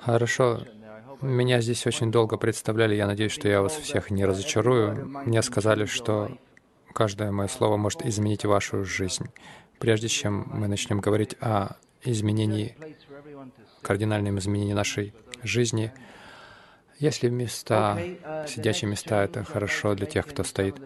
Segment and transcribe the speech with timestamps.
[0.00, 0.60] Хорошо.
[1.20, 2.94] Меня здесь очень долго представляли.
[2.94, 5.08] Я надеюсь, что я вас всех не разочарую.
[5.26, 6.30] Мне сказали, что
[6.94, 9.26] каждое мое слово может изменить вашу жизнь.
[9.80, 12.76] Прежде чем мы начнем говорить о изменении,
[13.82, 15.92] кардинальном изменении нашей жизни,
[16.98, 17.98] если места,
[18.46, 20.76] сидячие места, это хорошо для тех, кто стоит.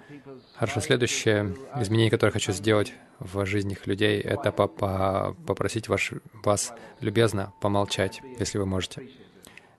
[0.54, 6.12] Хорошо, следующее изменение, которое я хочу сделать в жизнях людей, это -по попросить ваш,
[6.44, 9.08] вас любезно помолчать, если вы можете.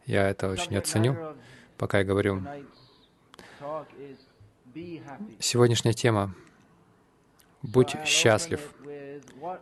[0.06, 1.36] Я это очень оценю,
[1.78, 2.42] пока я говорю.
[5.40, 6.34] Сегодняшняя тема—
[7.62, 8.60] «Будь счастлив».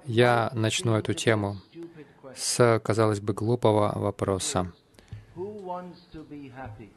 [0.05, 1.57] Я начну эту тему
[2.35, 4.73] с, казалось бы, глупого вопроса.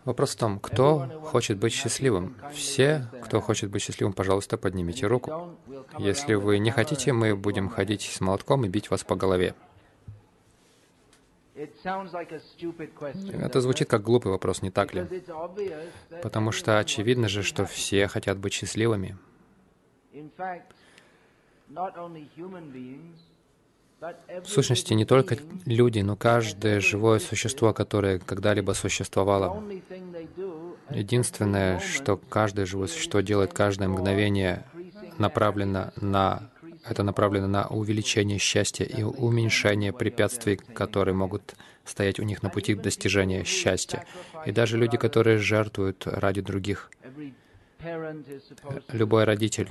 [0.05, 2.37] Вопрос в том, кто хочет быть счастливым?
[2.53, 5.57] Все, кто хочет быть счастливым, пожалуйста, поднимите руку.
[5.99, 9.55] Если вы не хотите, мы будем ходить с молотком и бить вас по голове.
[11.55, 15.07] Это звучит как глупый вопрос, не так ли?
[16.23, 19.17] Потому что очевидно же, что все хотят быть счастливыми.
[24.43, 29.65] В сущности, не только люди, но каждое живое существо, которое когда-либо существовало.
[30.91, 34.65] Единственное, что каждое живое существо делает каждое мгновение,
[35.19, 36.51] направлено на
[36.87, 42.75] это направлено на увеличение счастья и уменьшение препятствий, которые могут стоять у них на пути
[42.75, 44.05] достижения счастья.
[44.45, 46.91] И даже люди, которые жертвуют ради других.
[48.93, 49.71] Любой родитель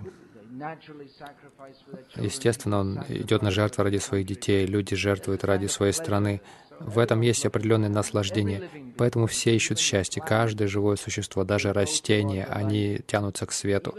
[2.16, 6.42] Естественно, он идет на жертву ради своих детей, люди жертвуют ради своей страны.
[6.80, 8.70] В этом есть определенное наслаждение.
[8.98, 10.22] Поэтому все ищут счастье.
[10.26, 13.96] Каждое живое существо, даже растения, они тянутся к свету.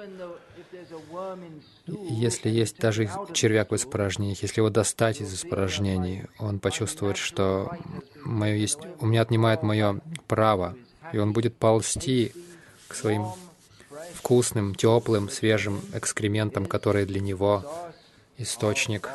[1.86, 7.70] Если есть даже червяк в испражнениях, если его достать из испражнений, он почувствует, что
[8.22, 10.76] мое есть, у меня отнимает мое право,
[11.12, 12.32] и он будет ползти
[12.88, 13.26] к своим
[14.24, 17.62] вкусным, теплым, свежим экскрементом, который для него
[18.38, 19.10] источник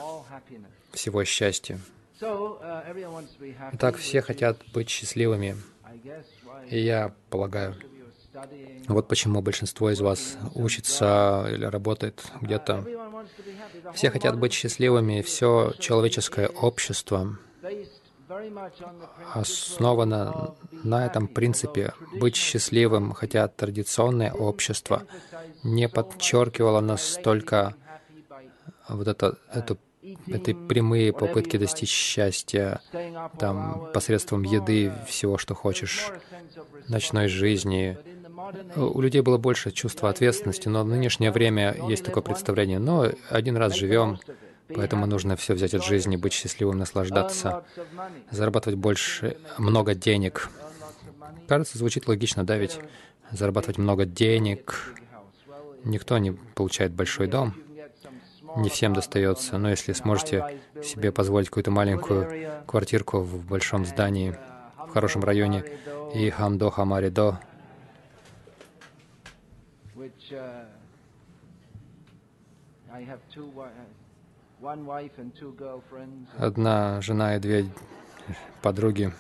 [0.94, 1.80] всего счастья.
[3.74, 5.58] Итак, все хотят быть счастливыми.
[6.70, 7.76] И я полагаю,
[8.88, 12.86] вот почему большинство из вас учится или работает где-то.
[13.96, 17.40] Все хотят быть счастливыми, все человеческое общество
[19.34, 25.04] основано на этом принципе быть счастливым, хотя традиционное общество
[25.64, 27.76] не подчеркивало настолько
[28.88, 29.78] вот это, эту
[30.28, 32.82] это прямые попытки достичь счастья,
[33.38, 36.12] там, посредством еды, всего, что хочешь,
[36.88, 37.98] ночной жизни.
[38.76, 42.80] У людей было больше чувства ответственности, но в нынешнее время есть такое представление.
[42.80, 44.20] Но один раз живем,
[44.76, 47.64] Поэтому нужно все взять от жизни, быть счастливым, наслаждаться,
[48.30, 50.50] зарабатывать больше, много денег.
[51.48, 52.80] Кажется, звучит логично, да, ведь
[53.32, 54.94] зарабатывать много денег.
[55.84, 57.56] Никто не получает большой дом,
[58.58, 59.58] не всем достается.
[59.58, 64.38] Но если сможете себе позволить какую-то маленькую квартирку в большом здании,
[64.78, 65.64] в хорошем районе,
[66.14, 67.40] и хамдо хамаридо,
[76.38, 77.66] Одна жена и две
[78.62, 79.12] подруги.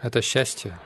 [0.00, 0.76] Это счастье.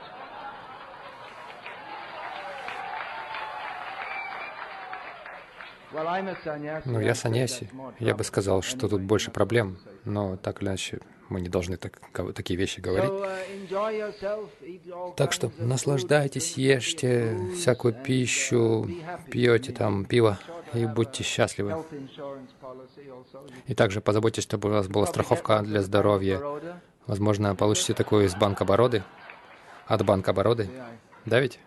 [6.85, 7.69] Ну, я саньяси.
[7.99, 10.99] Я бы сказал, что тут больше проблем, но так или иначе
[11.31, 11.99] мы не должны так,
[12.35, 13.11] такие вещи говорить.
[15.15, 18.87] Так что наслаждайтесь, ешьте всякую пищу,
[19.31, 20.37] пьете там пиво
[20.73, 21.83] и будьте счастливы.
[23.67, 26.41] И также позаботьтесь, чтобы у вас была страховка для здоровья.
[27.07, 29.03] Возможно, получите такую из Банка Бороды,
[29.87, 30.69] от Банка Бороды.
[31.25, 31.59] Да ведь?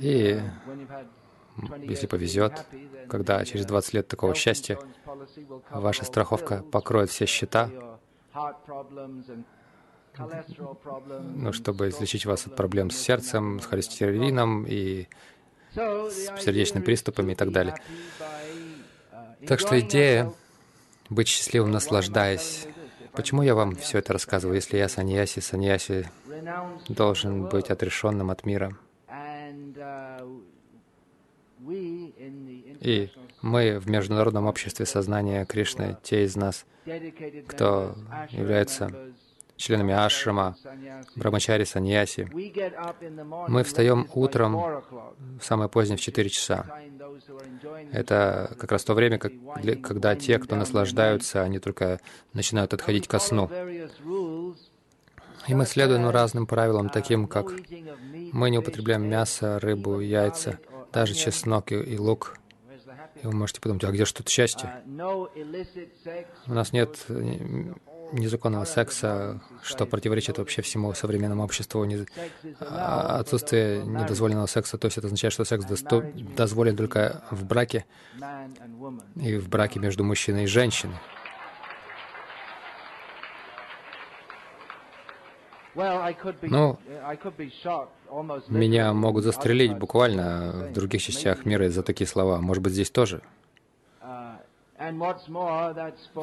[0.00, 0.40] И
[1.78, 2.66] если повезет,
[3.08, 4.78] когда через 20 лет такого счастья
[5.70, 7.70] ваша страховка покроет все счета,
[10.16, 15.08] ну, чтобы излечить вас от проблем с сердцем, с холестерином и
[15.74, 17.74] с сердечными приступами и так далее.
[19.46, 20.32] Так что идея
[21.10, 22.66] быть счастливым, наслаждаясь.
[23.12, 26.10] Почему я вам все это рассказываю, если я саньяси, саньяси
[26.88, 28.76] должен быть отрешенным от мира?
[31.66, 33.10] И
[33.42, 36.66] мы в Международном обществе сознания Кришны, те из нас,
[37.46, 37.94] кто
[38.30, 38.90] является
[39.56, 40.56] членами ашрама,
[41.16, 42.28] брамачари, саньяси.
[43.48, 44.82] Мы встаем утром,
[45.40, 46.66] самое позднее, в 4 часа.
[47.92, 52.00] Это как раз то время, когда те, кто наслаждаются, они только
[52.32, 53.48] начинают отходить ко сну.
[55.46, 57.52] И мы следуем разным правилам, таким как
[58.32, 60.58] мы не употребляем мясо, рыбу, яйца,
[60.94, 62.38] даже чеснок и, и лук.
[63.22, 64.82] И вы можете подумать, а где же тут счастье?
[66.46, 66.98] У нас нет
[68.12, 71.86] незаконного секса, что противоречит вообще всему современному обществу.
[72.60, 75.64] А, отсутствие недозволенного секса, то есть это означает, что секс
[76.36, 77.84] дозволен только в браке
[79.16, 80.96] и в браке между мужчиной и женщиной.
[85.74, 86.78] Ну,
[88.48, 92.40] меня могут застрелить буквально в других частях мира за такие слова.
[92.40, 93.22] Может быть, здесь тоже.
[94.00, 94.36] Uh,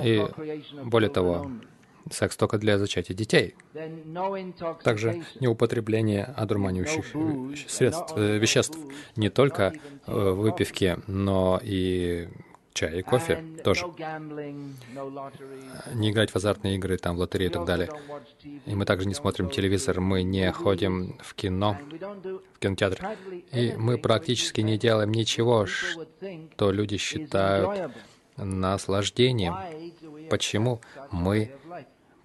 [0.03, 0.25] И
[0.83, 1.51] более того,
[2.09, 3.55] секс только для зачатия детей.
[4.83, 7.05] Также неупотребление одурманивающих
[7.69, 8.77] средств, э, веществ.
[9.15, 9.73] не только
[10.05, 12.29] э, выпивки, но и
[12.73, 13.85] чай и кофе тоже.
[15.93, 17.89] Не играть в азартные игры, там, в лотерею и так далее.
[18.65, 21.77] И мы также не смотрим телевизор, мы не ходим в кино,
[22.53, 23.17] в кинотеатр.
[23.51, 27.91] И мы практически не делаем ничего, что люди считают
[28.37, 29.55] наслаждением.
[30.29, 30.81] Почему
[31.11, 31.51] мы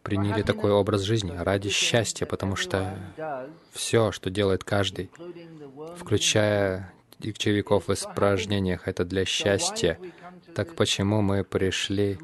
[0.03, 2.97] приняли такой образ жизни ради счастья, потому что
[3.73, 5.11] все, что делает каждый,
[5.97, 9.99] включая дикчевиков в испражнениях, это для счастья.
[10.57, 12.19] Так почему мы пришли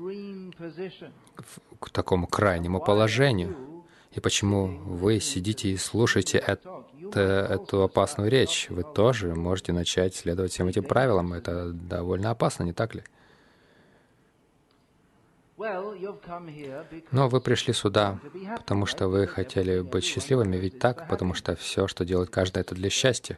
[1.79, 3.85] к такому крайнему положению?
[4.13, 8.69] И почему вы сидите и слушаете это, эту опасную речь?
[8.71, 11.35] Вы тоже можете начать следовать всем этим правилам.
[11.35, 13.05] Это довольно опасно, не так ли?
[15.59, 18.19] Но вы пришли сюда,
[18.57, 21.07] потому что вы хотели быть счастливыми, ведь так?
[21.07, 23.37] Потому что все, что делает каждый, это для счастья.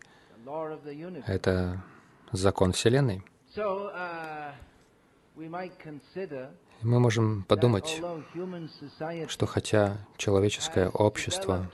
[1.26, 1.82] Это
[2.30, 3.24] закон Вселенной.
[5.36, 8.00] Мы можем подумать,
[9.28, 11.70] что хотя человеческое общество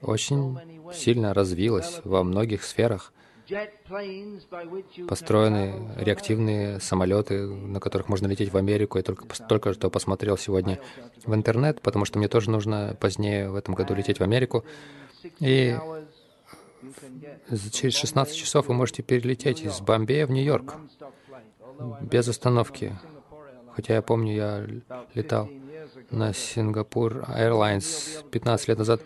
[0.00, 0.58] очень
[0.92, 3.12] сильно развилось во многих сферах,
[5.06, 8.98] построены реактивные самолеты, на которых можно лететь в Америку.
[8.98, 10.80] Я только, только что посмотрел сегодня
[11.24, 14.64] в интернет, потому что мне тоже нужно позднее в этом году лететь в Америку.
[15.40, 15.76] И
[17.72, 20.76] через 16 часов вы можете перелететь из Бомбея в Нью-Йорк
[22.00, 22.96] без остановки.
[23.74, 24.66] Хотя я помню, я
[25.14, 25.48] летал
[26.10, 29.00] на Сингапур Airlines 15 лет назад.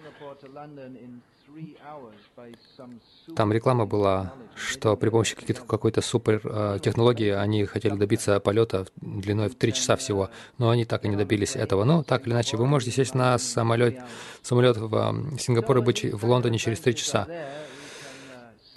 [3.34, 9.48] Там реклама была, что при помощи какой-то супер э, технологии они хотели добиться полета длиной
[9.48, 11.84] в три часа всего, но они так и не добились этого.
[11.84, 13.98] Но так или иначе, вы можете сесть на самолет,
[14.42, 17.26] самолет в Сингапур и быть в Лондоне через три часа.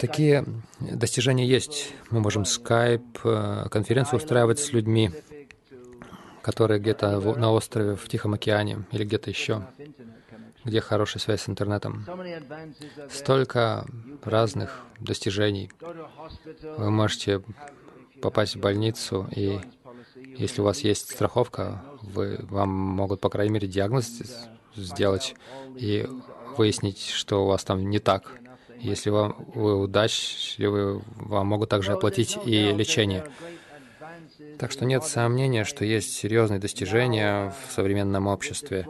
[0.02, 0.44] Такие
[0.80, 1.92] достижения есть.
[2.10, 5.12] Мы можем скайп, э, конференцию устраивать с людьми,
[6.42, 9.62] которые где-то на острове в Тихом океане или где-то еще
[10.64, 12.06] где хорошая связь с интернетом.
[13.10, 13.84] Столько
[14.24, 15.70] разных достижений.
[16.78, 17.42] Вы можете
[18.20, 19.60] попасть в больницу, и
[20.36, 24.22] если у вас есть страховка, вы, вам могут, по крайней мере, диагноз
[24.76, 25.34] сделать
[25.76, 26.08] и
[26.56, 28.41] выяснить, что у вас там не так.
[28.82, 33.24] Если вам, вы удачливы, вам могут также оплатить и лечение.
[34.58, 38.86] Так что нет сомнения, что есть серьезные достижения в современном обществе.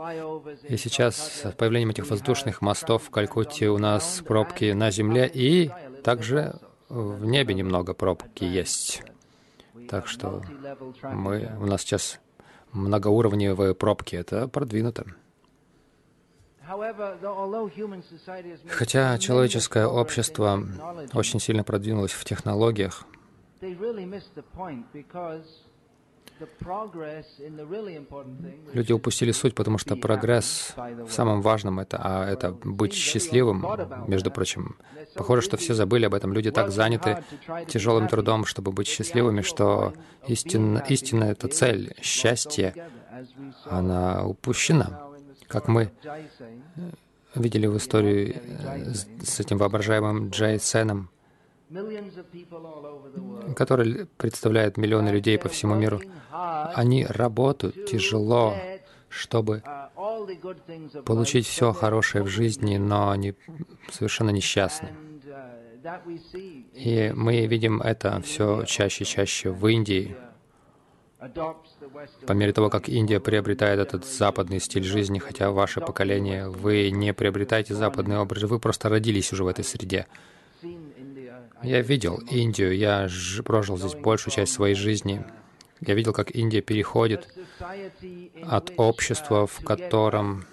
[0.69, 5.71] И сейчас с появлением этих воздушных мостов в Калькутте у нас пробки на земле и
[6.03, 9.03] также в небе немного пробки есть.
[9.89, 10.43] Так что
[11.03, 12.19] мы, у нас сейчас
[12.73, 14.17] многоуровневые пробки.
[14.17, 15.05] Это продвинуто.
[18.69, 20.63] Хотя человеческое общество
[21.15, 23.05] очень сильно продвинулось в технологиях,
[28.73, 33.65] Люди упустили суть, потому что прогресс в самом важном это, а это быть счастливым,
[34.09, 34.77] между прочим.
[35.15, 36.33] Похоже, что все забыли об этом.
[36.33, 37.23] Люди так заняты
[37.69, 39.93] тяжелым трудом, чтобы быть счастливыми, что
[40.27, 42.75] истинно, истинно эта цель, счастье,
[43.67, 45.12] она упущена.
[45.49, 45.91] Как мы
[47.35, 48.41] видели в истории
[49.23, 51.11] с этим воображаемым Джей Сеном,
[53.57, 56.01] который представляет миллионы людей по всему миру.
[56.31, 58.55] Они работают тяжело,
[59.09, 59.63] чтобы
[61.05, 63.35] получить все хорошее в жизни, но они
[63.91, 64.91] совершенно несчастны.
[66.75, 70.17] И мы видим это все чаще и чаще в Индии,
[72.27, 77.15] по мере того, как Индия приобретает этот западный стиль жизни, хотя ваше поколение, вы не
[77.15, 80.07] приобретаете западный образ, вы просто родились уже в этой среде.
[81.63, 83.09] Я видел Индию, я
[83.45, 85.25] прожил здесь большую часть своей жизни.
[85.81, 87.29] Я видел, как Индия переходит
[88.43, 90.45] от общества, в котором,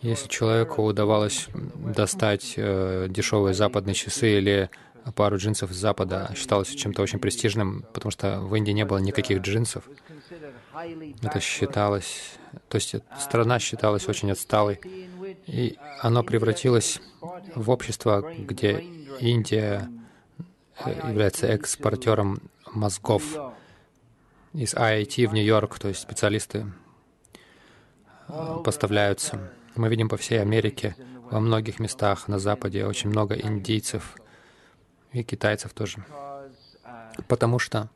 [0.00, 4.70] если человеку удавалось достать э, дешевые западные часы или
[5.10, 9.40] пару джинсов с Запада считалось чем-то очень престижным, потому что в Индии не было никаких
[9.40, 9.88] джинсов.
[11.22, 12.38] Это считалось...
[12.68, 14.80] То есть страна считалась очень отсталой.
[15.46, 17.00] И оно превратилось
[17.54, 18.84] в общество, где
[19.20, 19.90] Индия
[20.84, 22.40] э, является экспортером
[22.72, 23.22] мозгов
[24.52, 26.66] из IIT в Нью-Йорк, то есть специалисты
[28.28, 29.50] э, поставляются.
[29.74, 30.94] Мы видим по всей Америке,
[31.30, 34.16] во многих местах на Западе очень много индийцев,
[35.12, 36.04] и китайцев тоже.
[37.28, 37.90] Потому что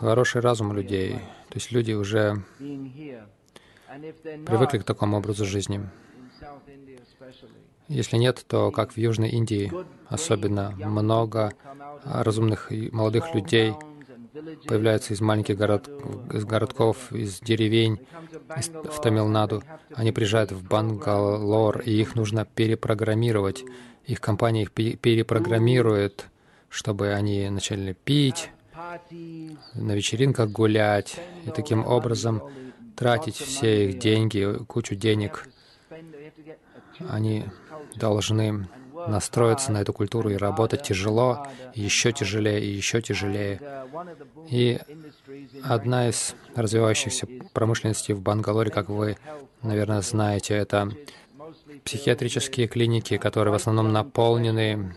[0.00, 1.14] хороший разум людей,
[1.48, 2.42] то есть люди уже
[4.46, 5.80] привыкли к такому образу жизни.
[7.88, 9.72] Если нет, то как в Южной Индии
[10.08, 11.52] особенно много
[12.04, 13.74] разумных молодых людей
[14.66, 15.88] появляются из маленьких город,
[16.32, 18.00] из городков, из деревень,
[18.56, 19.62] из, в Тамилнаду.
[19.94, 23.64] Они приезжают в Бангалор, и их нужно перепрограммировать.
[24.06, 26.26] Их компания их перепрограммирует,
[26.68, 28.50] чтобы они начали пить,
[29.74, 32.42] на вечеринках гулять, и таким образом
[32.96, 35.48] тратить все их деньги, кучу денег.
[37.08, 37.44] Они
[37.96, 38.68] должны
[39.08, 43.60] настроиться на эту культуру и работать тяжело, еще тяжелее и еще тяжелее.
[44.48, 44.78] И
[45.62, 49.16] одна из развивающихся промышленностей в Бангалоре, как вы,
[49.62, 50.90] наверное, знаете, это
[51.84, 54.94] психиатрические клиники, которые в основном наполнены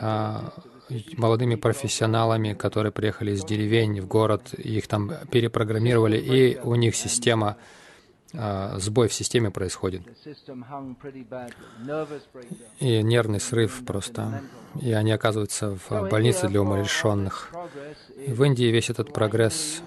[0.00, 0.52] а,
[1.16, 7.56] молодыми профессионалами, которые приехали из деревень в город, их там перепрограммировали, и у них система
[8.32, 10.02] сбой в системе происходит.
[12.80, 14.42] И нервный срыв просто.
[14.80, 17.50] И они оказываются в больнице для умалишенных.
[18.26, 19.82] В Индии весь этот прогресс,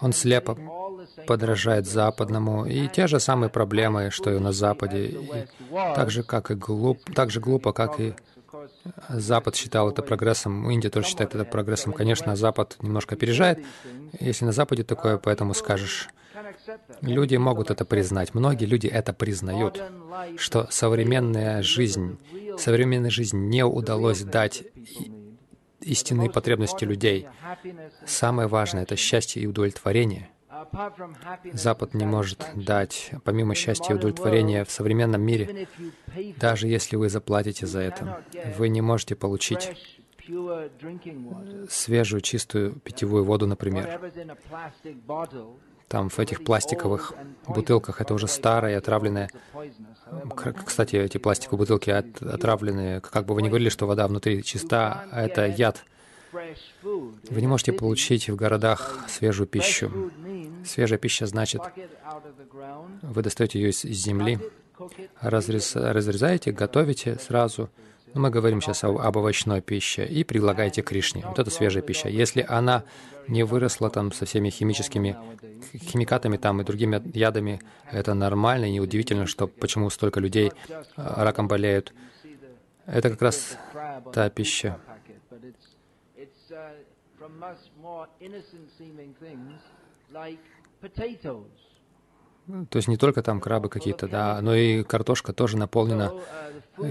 [0.00, 0.56] он слепо
[1.26, 2.64] подражает западному.
[2.66, 5.06] И те же самые проблемы, что и на Западе.
[5.06, 5.28] И
[5.94, 8.14] так же, как и глуп, так же глупо, как и
[9.08, 11.92] Запад считал это прогрессом, Индия тоже считает это прогрессом.
[11.92, 13.64] Конечно, Запад немножко опережает.
[14.20, 16.08] Если на Западе такое, поэтому скажешь,
[17.00, 19.82] Люди могут это признать, многие люди это признают,
[20.36, 22.18] что современная жизнь,
[22.58, 24.64] современная жизнь не удалось дать
[25.80, 27.26] истинные потребности людей.
[28.06, 30.30] Самое важное— это счастье и удовлетворение.
[31.52, 35.66] Запад не может дать, помимо счастья и удовлетворения в современном мире,
[36.36, 38.24] даже если вы заплатите за это,
[38.56, 39.72] вы не можете получить
[41.68, 44.00] свежую, чистую питьевую воду, например.
[45.92, 47.12] Там в этих пластиковых
[47.46, 49.28] бутылках это уже старое, отравленное.
[50.64, 53.02] Кстати, эти пластиковые бутылки отравленные.
[53.02, 55.84] Как бы вы ни говорили, что вода внутри чиста, а это яд.
[56.32, 60.10] Вы не можете получить в городах свежую пищу.
[60.64, 61.60] Свежая пища значит,
[63.02, 64.38] вы достаете ее из, земли,
[65.20, 67.68] разрез, разрезаете, готовите сразу,
[68.14, 71.24] мы говорим сейчас об, овощной пище и предлагаете Кришне.
[71.26, 72.08] Вот это свежая пища.
[72.08, 72.84] Если она
[73.28, 75.16] не выросла там со всеми химическими
[75.74, 80.52] химикатами там и другими ядами, это нормально и неудивительно, что почему столько людей
[80.96, 81.92] а, раком болеют.
[82.86, 83.56] Это как раз
[84.12, 84.78] та пища.
[92.70, 96.12] То есть не только там крабы какие-то, да, но и картошка тоже наполнена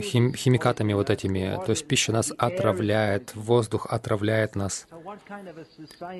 [0.02, 1.60] хим химикатами вот этими.
[1.66, 4.88] То есть пища нас отравляет, воздух отравляет нас.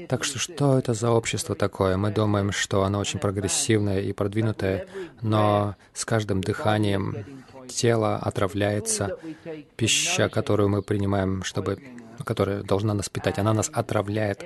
[0.10, 1.98] Так что что это за общество такое?
[1.98, 4.88] Мы думаем, что оно очень прогрессивное и продвинутое,
[5.22, 7.26] но с каждым дыханием
[7.68, 9.18] тело отравляется.
[9.76, 11.80] Пища, которую мы принимаем, чтобы,
[12.24, 14.44] которая должна нас питать, она нас отравляет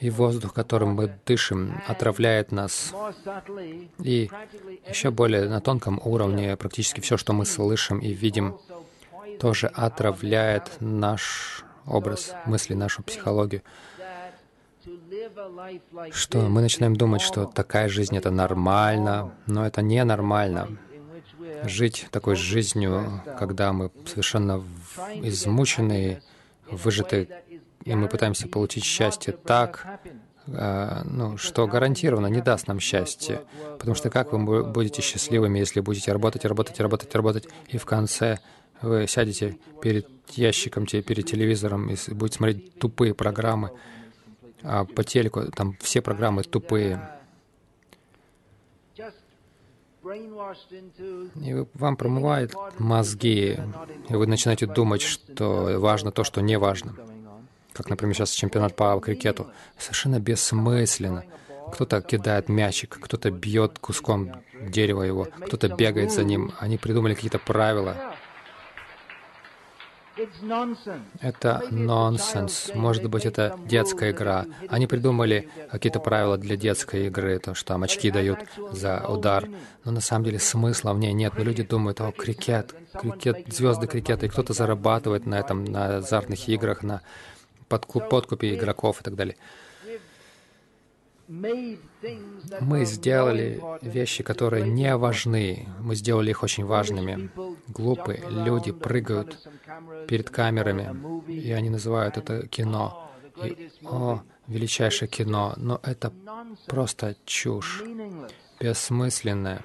[0.00, 2.94] и воздух, которым мы дышим, отравляет нас.
[3.98, 4.30] И
[4.88, 8.58] еще более на тонком уровне практически все, что мы слышим и видим,
[9.40, 13.62] тоже отравляет наш образ мысли, нашу психологию.
[16.12, 20.68] Что мы начинаем думать, что такая жизнь— это нормально, но это не нормально.
[21.64, 24.62] Жить такой жизнью, когда мы совершенно
[25.22, 26.22] измучены,
[26.70, 27.28] выжаты
[27.84, 30.00] и мы пытаемся получить счастье так,
[30.46, 33.42] а, ну, что гарантированно не даст нам счастье.
[33.78, 38.38] Потому что как вы будете счастливыми, если будете работать, работать, работать, работать, и в конце
[38.80, 43.70] вы сядете перед ящиком перед телевизором и будете смотреть тупые программы,
[44.62, 47.00] а по телеку там все программы тупые.
[51.34, 53.58] И вам промывает мозги,
[54.08, 56.94] и вы начинаете думать, что важно то, что не важно.
[57.78, 59.52] Как, например, сейчас чемпионат по крикету.
[59.78, 61.22] Совершенно бессмысленно.
[61.72, 66.52] Кто-то кидает мячик, кто-то бьет куском дерева его, кто-то бегает за ним.
[66.58, 68.16] Они придумали какие-то правила.
[71.20, 72.72] Это нонсенс.
[72.74, 74.46] Может быть, это детская игра.
[74.68, 78.40] Они придумали какие-то правила для детской игры, то, что там очки дают
[78.72, 79.48] за удар.
[79.84, 81.34] Но на самом деле смысла в ней нет.
[81.36, 86.48] Но люди думают, о, крикет, крикет, звезды крикета, и кто-то зарабатывает на этом, на азартных
[86.48, 87.02] играх, на
[87.68, 89.36] подкупе игроков и так далее.
[91.28, 95.68] Мы сделали вещи, которые не важны.
[95.80, 97.30] Мы сделали их очень важными.
[97.68, 99.46] Глупые люди прыгают
[100.08, 103.10] перед камерами, и они называют это кино.
[103.44, 105.52] И, о, величайшее кино.
[105.56, 106.12] Но это
[106.66, 107.82] просто чушь,
[108.58, 109.62] бессмысленная.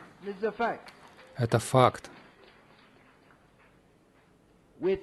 [1.38, 2.10] Это факт.
[4.84, 5.00] Мы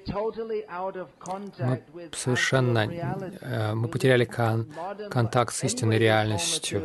[2.12, 4.66] совершенно э, мы потеряли кон
[5.10, 6.80] контакт с истинной реальностью.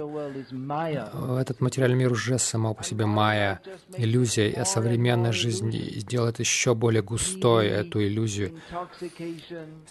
[1.37, 3.59] Этот материальный мир уже само по себе майя,
[3.97, 8.61] иллюзия, и современная жизнь сделает еще более густой эту иллюзию.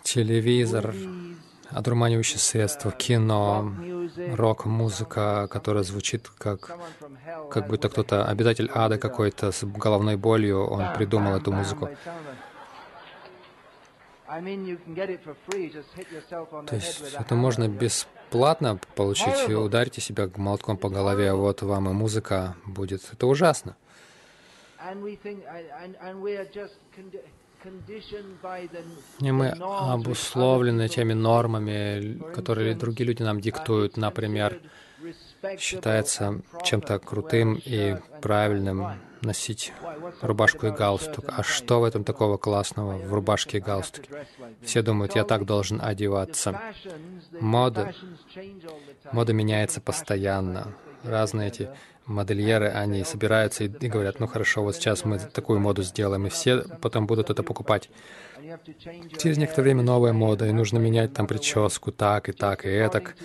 [0.03, 0.95] Телевизор,
[1.69, 3.71] одурманивающее средство, кино,
[4.33, 6.79] рок-музыка, которая звучит как,
[7.51, 11.91] как будто кто-то, обитатель ада какой-то с головной болью, он придумал эту музыку.
[16.67, 21.93] То есть это можно бесплатно получить, ударьте себя молотком по голове, а вот вам и
[21.93, 23.03] музыка будет.
[23.13, 23.77] Это ужасно.
[29.21, 33.97] И мы обусловлены теми нормами, которые другие люди нам диктуют.
[33.97, 34.61] Например,
[35.59, 39.73] считается чем-то крутым и правильным носить
[40.21, 41.25] рубашку и галстук.
[41.29, 44.11] А что в этом такого классного в рубашке и галстуке?
[44.63, 46.61] Все думают, я так должен одеваться.
[47.41, 47.95] Мода,
[49.13, 50.75] мода меняется постоянно.
[51.03, 51.71] Разные эти
[52.07, 56.65] модельеры, они собираются и, говорят, ну хорошо, вот сейчас мы такую моду сделаем, и все
[56.81, 57.91] потом будут это покупать.
[59.19, 63.17] Через некоторое время новая мода, и нужно менять там прическу так и так и этак.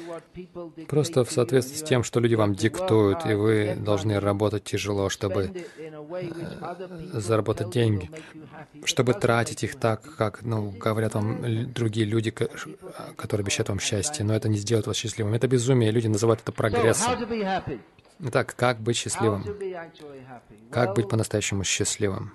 [0.87, 5.51] Просто в соответствии с тем, что люди вам диктуют, и вы должны работать тяжело, чтобы
[5.77, 8.09] э, заработать деньги,
[8.85, 14.33] чтобы тратить их так, как, ну, говорят вам другие люди, которые обещают вам счастье, но
[14.33, 15.33] это не сделает вас счастливым.
[15.33, 17.13] Это безумие, люди называют это прогрессом.
[18.21, 19.45] Итак, как быть счастливым?
[20.71, 22.33] Как быть по-настоящему счастливым?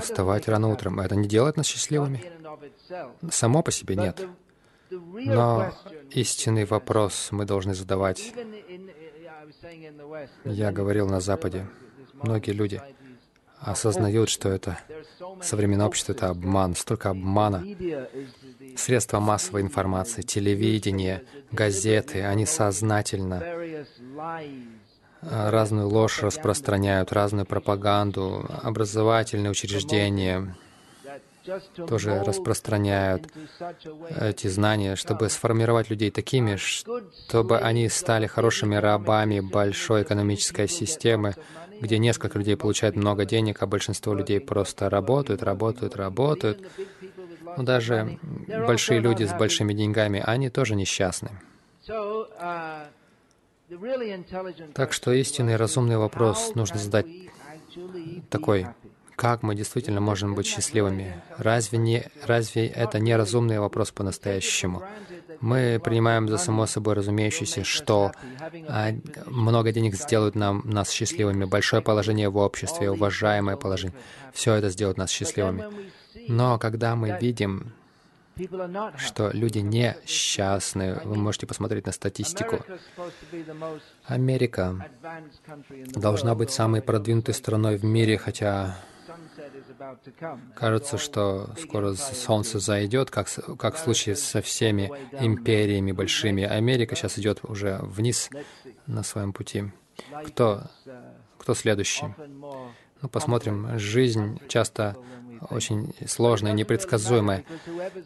[0.00, 1.00] Вставать рано утром.
[1.00, 2.22] Это не делает нас счастливыми?
[3.30, 4.26] Само по себе нет.
[4.90, 5.72] Но
[6.10, 8.32] истинный вопрос мы должны задавать.
[10.44, 11.68] Я говорил на Западе.
[12.14, 12.80] Многие люди
[13.64, 14.78] осознают, что это
[15.40, 17.64] современное общество— это обман, столько обмана.
[18.76, 23.42] Средства массовой информации, телевидение, газеты, они сознательно
[25.22, 30.56] разную ложь распространяют, разную пропаганду, образовательные учреждения
[31.88, 33.28] тоже распространяют
[34.20, 41.34] эти знания, чтобы сформировать людей такими, чтобы они стали хорошими рабами большой экономической системы,
[41.82, 46.62] где несколько людей получают много денег, а большинство людей просто работают, работают, работают.
[47.56, 51.30] Но даже большие люди с большими деньгами, они тоже несчастны.
[54.74, 57.06] Так что истинный разумный вопрос нужно задать
[58.30, 58.66] такой,
[59.16, 61.22] как мы действительно можем быть счастливыми?
[61.38, 64.82] Разве, не, разве это не разумный вопрос по-настоящему?
[65.40, 68.12] Мы принимаем за само собой разумеющееся, что
[68.68, 68.90] а,
[69.26, 73.96] много денег сделают нам, нас счастливыми, большое положение в обществе, уважаемое положение.
[74.32, 75.64] Все это сделает нас счастливыми.
[76.28, 77.72] Но когда мы видим,
[78.96, 81.00] что люди несчастны.
[81.04, 82.64] Вы можете посмотреть на статистику.
[84.06, 84.88] Америка
[85.94, 88.78] должна быть самой продвинутой страной в мире, хотя
[90.54, 94.90] кажется, что скоро солнце зайдет, как, как в случае со всеми
[95.20, 96.44] империями большими.
[96.44, 98.30] Америка сейчас идет уже вниз
[98.86, 99.64] на своем пути.
[100.26, 100.62] Кто,
[101.38, 102.06] кто следующий?
[103.02, 103.78] Ну, посмотрим.
[103.78, 104.96] Жизнь часто
[105.50, 107.44] очень сложная, непредсказуемая.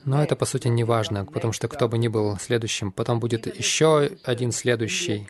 [0.05, 3.47] Но это, по сути, не важно, потому что кто бы ни был следующим, потом будет
[3.47, 5.29] еще один следующий.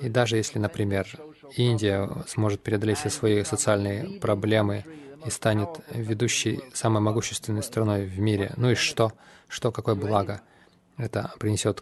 [0.00, 1.08] И даже если, например,
[1.56, 4.84] Индия сможет преодолеть все свои социальные проблемы,
[5.24, 8.52] и станет ведущей, самой могущественной страной в мире.
[8.56, 9.12] Ну и что?
[9.48, 10.42] Что, какое благо
[10.98, 11.80] это принесет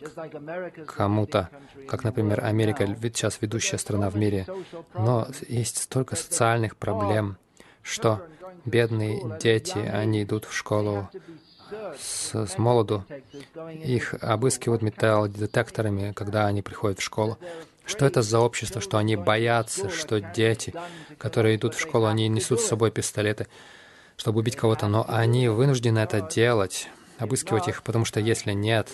[0.86, 1.48] кому-то,
[1.88, 4.46] как, например, Америка, ведь сейчас ведущая страна в мире.
[4.94, 7.38] Но есть столько социальных проблем,
[7.82, 8.22] что
[8.64, 11.08] бедные дети, они идут в школу
[11.98, 13.04] с, с молоду,
[13.72, 17.38] их обыскивают металлодетекторами, когда они приходят в школу.
[17.86, 20.74] Что это за общество, что они боятся, что дети,
[21.18, 23.46] которые идут в школу, они несут с собой пистолеты,
[24.16, 28.90] чтобы убить кого-то, но они вынуждены это делать, обыскивать их, потому что если нет,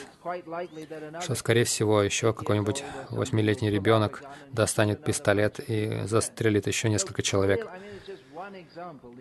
[1.21, 7.69] что, скорее всего, еще какой-нибудь восьмилетний ребенок достанет пистолет и застрелит еще несколько человек.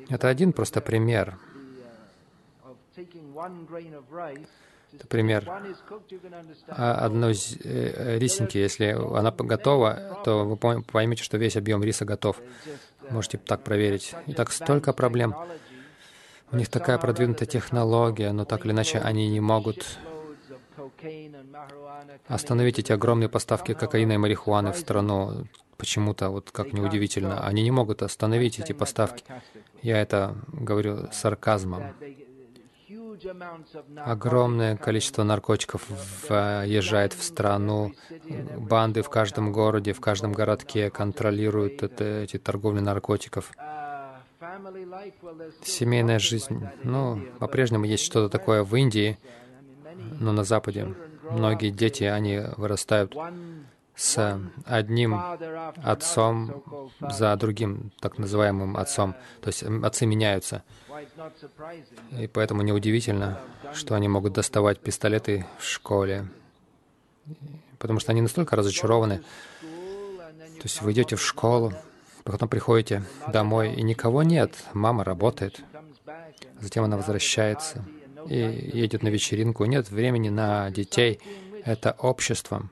[0.10, 1.38] Это один просто пример.
[4.94, 5.50] Это пример
[6.68, 8.58] а одной э, рисинки.
[8.58, 12.42] Если она готова, то вы поймете, что весь объем риса готов.
[13.10, 14.14] Можете так проверить.
[14.28, 15.36] И так столько проблем.
[16.52, 19.98] У них такая продвинутая технология, но так или иначе они не могут
[22.28, 25.48] остановить эти огромные поставки кокаина и марихуаны в страну.
[25.78, 29.24] Почему-то, вот как неудивительно, они не могут остановить эти поставки.
[29.82, 31.96] Я это говорю сарказмом.
[33.98, 35.88] Огромное количество наркотиков
[36.28, 37.94] въезжает в страну.
[38.58, 43.52] Банды в каждом городе, в каждом городке контролируют это, эти торговли наркотиков.
[45.64, 46.68] Семейная жизнь.
[46.84, 49.18] Ну, по-прежнему есть что-то такое в Индии,
[50.20, 50.94] но на Западе
[51.30, 53.16] многие дети, они вырастают
[54.02, 55.16] с одним
[55.84, 56.64] отцом
[57.00, 59.14] за другим, так называемым отцом.
[59.42, 60.64] То есть отцы меняются.
[62.20, 63.40] И поэтому неудивительно,
[63.74, 66.28] что они могут доставать пистолеты в школе.
[67.78, 69.20] Потому что они настолько разочарованы.
[69.60, 71.72] То есть вы идете в школу,
[72.24, 74.56] потом приходите домой, и никого нет.
[74.74, 75.62] Мама работает.
[76.60, 77.86] Затем она возвращается
[78.28, 79.66] и едет на вечеринку.
[79.66, 81.20] Нет времени на детей.
[81.64, 82.68] Это общество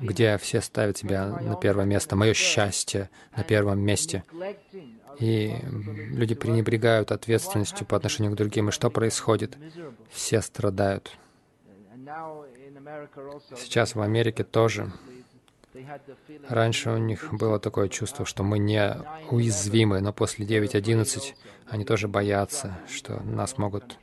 [0.00, 4.24] где все ставят себя на первое место, мое счастье на первом месте.
[5.18, 8.68] И люди пренебрегают ответственностью по отношению к другим.
[8.68, 9.56] И что происходит?
[10.10, 11.10] Все страдают.
[13.56, 14.92] Сейчас в Америке тоже.
[16.48, 18.96] Раньше у них было такое чувство, что мы не
[19.30, 21.34] уязвимы, но после 9.11
[21.68, 23.98] они тоже боятся, что нас могут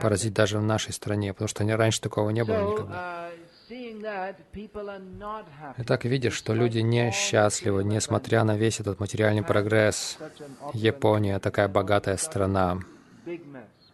[0.00, 3.30] поразить даже в нашей стране, потому что раньше такого не было никогда.
[5.76, 10.18] И так видишь, что люди несчастливы, несмотря на весь этот материальный прогресс.
[10.72, 12.78] Япония такая богатая страна.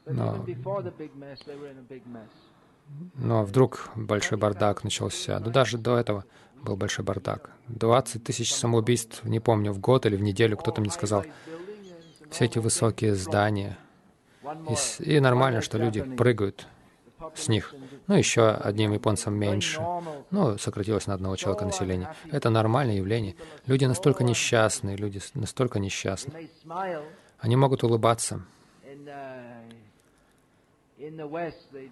[0.06, 0.46] Но,
[3.14, 5.40] но вдруг большой бардак начался.
[5.40, 6.24] Да даже до этого
[6.62, 7.50] был большой бардак.
[7.68, 11.24] 20 тысяч самоубийств, не помню, в год или в неделю, кто-то мне сказал.
[12.30, 13.78] Все эти высокие здания.
[14.68, 16.66] И, и нормально, что люди прыгают
[17.34, 17.74] с них.
[18.06, 19.80] Ну, еще одним японцам меньше.
[20.30, 22.14] Ну, сократилось на одного человека населения.
[22.30, 23.36] Это нормальное явление.
[23.66, 26.50] Люди настолько несчастны, люди настолько несчастны.
[27.38, 28.42] Они могут улыбаться.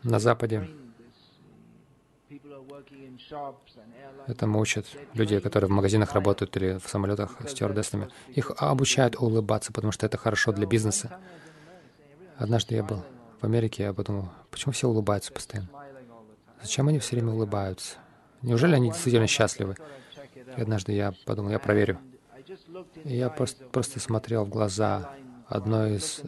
[0.03, 0.69] На Западе
[4.27, 8.09] Этому учат люди, которые в магазинах работают или в самолетах стюардессами.
[8.29, 11.19] Их обучают улыбаться, потому что это хорошо для бизнеса.
[12.37, 13.05] Однажды я был
[13.41, 15.69] в Америке, я подумал, почему все улыбаются постоянно?
[16.63, 17.97] Зачем они все время улыбаются?
[18.43, 19.77] Неужели они действительно счастливы?
[20.57, 21.99] И однажды я подумал, я проверю.
[23.05, 25.13] И я просто, просто смотрел в глаза
[25.47, 26.23] одной из,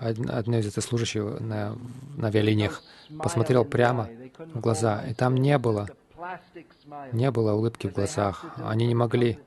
[0.00, 1.76] одной из этой служащей на,
[2.16, 2.82] на авиалиниях,
[3.18, 4.08] посмотрел прямо
[4.38, 5.88] в глаза, и там не было,
[7.12, 8.44] не было улыбки в глазах.
[8.56, 9.38] Они не могли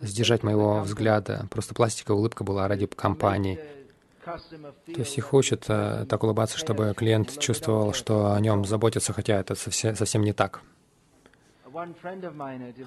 [0.00, 1.46] сдержать моего взгляда.
[1.50, 3.58] Просто пластиковая улыбка была ради компании.
[4.24, 9.38] То есть их учат э, так улыбаться, чтобы клиент чувствовал, что о нем заботятся, хотя
[9.40, 10.62] это совсем не так.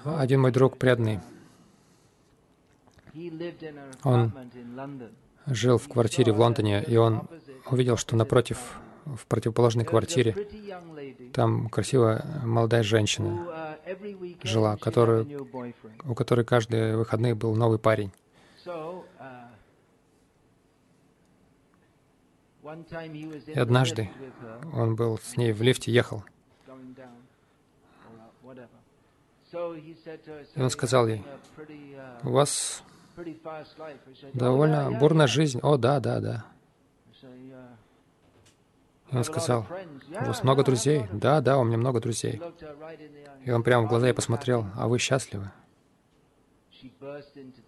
[0.04, 1.20] Один мой друг преданный,
[4.04, 4.32] он
[5.46, 7.28] жил в квартире в Лондоне, и он
[7.70, 8.58] увидел, что напротив,
[9.04, 10.36] в противоположной квартире,
[11.32, 13.76] там красивая молодая женщина
[14.42, 15.48] жила, которую,
[16.04, 18.12] у которой каждые выходные был новый парень.
[23.46, 24.10] И однажды
[24.72, 26.24] он был с ней в лифте, ехал.
[30.54, 31.22] И он сказал ей,
[32.22, 32.82] у вас
[34.32, 35.60] довольно бурная жизнь.
[35.62, 36.44] О, да, да, да.
[39.10, 39.66] И он сказал,
[40.20, 41.06] у вас много друзей?
[41.12, 42.40] Да, да, у меня много друзей.
[43.44, 45.50] И он прямо в глаза ей посмотрел, а вы счастливы?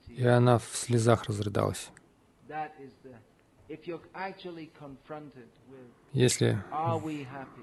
[0.09, 1.91] И она в слезах разрыдалась.
[6.13, 6.63] Если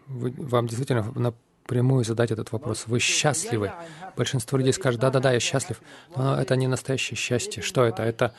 [0.07, 3.71] вы, вам действительно напрямую задать этот вопрос, вы счастливы?
[4.17, 5.81] Большинство людей скажут, да-да-да, я счастлив,
[6.15, 7.63] но это не настоящее счастье.
[7.63, 8.03] Что это?
[8.03, 8.33] Это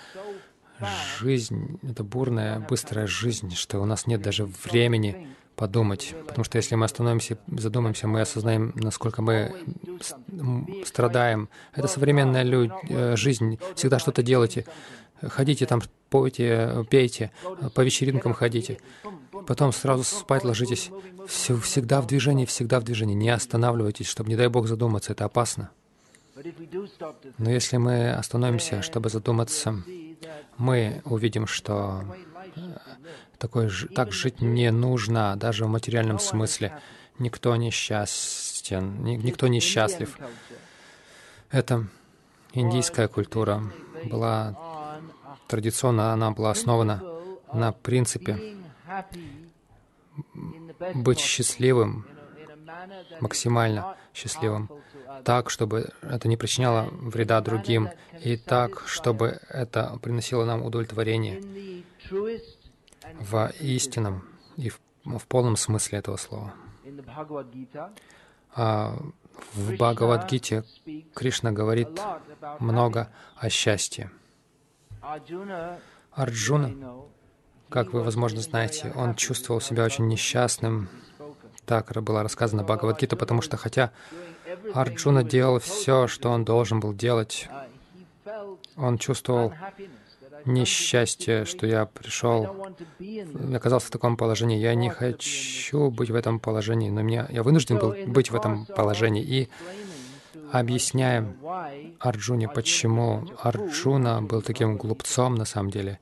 [1.18, 6.14] жизнь, это бурная, быстрая жизнь, что у нас нет даже времени подумать.
[6.27, 9.55] Потому что если мы остановимся, задумаемся, мы осознаем, насколько мы
[10.85, 11.48] страдаем.
[11.75, 12.72] Это современная люд...
[12.88, 13.59] Э, жизнь.
[13.77, 14.66] Всегда что-то делайте.
[15.28, 17.30] Ходите там, пойте, пейте,
[17.74, 18.78] по вечеринкам ходите.
[19.46, 20.90] Потом сразу спать ложитесь.
[21.26, 23.14] Все, всегда в движении, всегда в движении.
[23.14, 25.12] Не останавливайтесь, чтобы, не дай Бог, задуматься.
[25.12, 25.70] Это опасно.
[27.38, 29.82] Но если мы остановимся, чтобы задуматься,
[30.56, 32.04] мы увидим, что
[33.38, 36.78] такой, так жить не нужно, даже в материальном смысле.
[37.18, 40.18] Никто не счастен, никто не счастлив.
[41.50, 41.87] Это
[42.52, 43.62] индийская культура
[44.04, 44.56] была
[45.52, 47.02] традиционно, она была основана
[47.52, 48.56] на принципе
[50.94, 52.06] быть счастливым,
[53.20, 54.70] максимально счастливым,
[55.24, 57.90] так, чтобы это не причиняло вреда другим,
[58.24, 61.42] и так, чтобы это приносило нам удовлетворение
[63.20, 64.24] в истинном
[64.56, 66.54] и в, в полном смысле этого слова.
[68.54, 68.96] А
[69.52, 70.64] в Бхагавадгите
[71.14, 71.88] Кришна говорит
[72.58, 74.10] много о счастье.
[76.12, 76.70] Арджуна,
[77.68, 80.88] как вы, возможно, знаете, он чувствовал себя очень несчастным.
[81.66, 83.90] Так было рассказано Бхагавадгита, потому что хотя
[84.74, 87.48] Арджуна делал все, что он должен был делать,
[88.76, 89.52] он чувствовал
[90.44, 92.74] несчастье, что я пришел,
[93.54, 94.58] оказался в таком положении.
[94.58, 98.66] Я не хочу быть в этом положении, но меня, я вынужден был быть в этом
[98.66, 99.22] положении.
[99.22, 99.48] И
[100.53, 101.27] объясняя
[101.99, 105.99] Арджуне, почему Арджуна был таким глупцом на самом деле.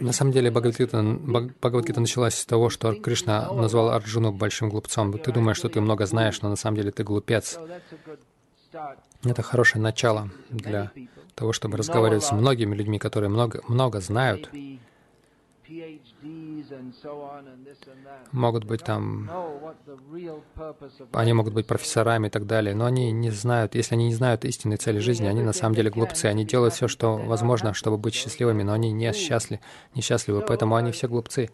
[0.00, 5.12] На самом деле Бхагавадгита, Бхагавадгита началась с того, что Кришна назвал Арджуну большим глупцом.
[5.18, 7.58] Ты думаешь, что ты много знаешь, но на самом деле ты глупец.
[9.24, 10.92] Это хорошее начало для
[11.34, 14.50] того, чтобы разговаривать с многими людьми, которые много, много знают,
[18.32, 19.30] могут быть там,
[21.12, 24.44] они могут быть профессорами и так далее, но они не знают, если они не знают
[24.44, 28.14] истинной цели жизни, они на самом деле глупцы, они делают все, что возможно, чтобы быть
[28.14, 29.60] счастливыми, но они не счастливы,
[29.94, 31.50] несчастливы, поэтому они все глупцы.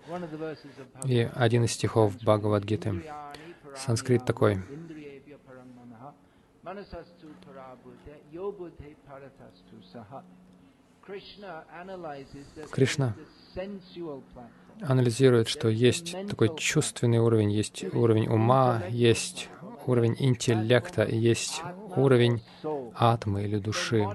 [1.04, 3.02] И один из стихов Бхагавадгиты,
[3.76, 4.62] санскрит такой,
[12.70, 13.14] Кришна
[14.80, 19.48] анализирует, что есть такой чувственный уровень, есть уровень ума, есть
[19.86, 21.62] уровень интеллекта, есть
[21.96, 22.42] уровень
[22.94, 24.06] атмы или души.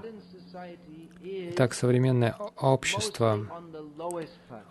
[1.55, 3.47] Так современное общество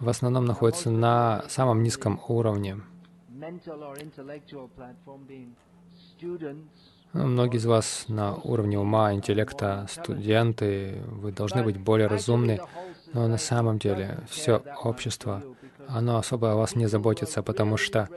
[0.01, 2.81] в основном находится на самом низком уровне.
[7.15, 12.61] Ну, многие из вас на уровне ума, интеллекта, студенты, вы должны быть более разумны,
[13.13, 15.43] но на самом деле все общество,
[15.87, 18.09] оно особо о вас не заботится, потому что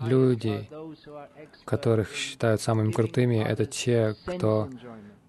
[0.00, 0.68] люди,
[1.64, 4.68] которых считают самыми крутыми, это те, кто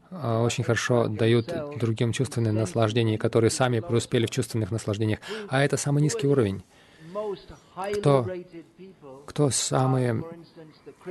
[0.10, 5.20] а, очень хорошо дают другим чувственные наслаждения, которые сами преуспели в чувственных наслаждениях.
[5.50, 6.64] А это самый низкий уровень.
[8.00, 8.28] Кто,
[9.26, 10.24] кто самые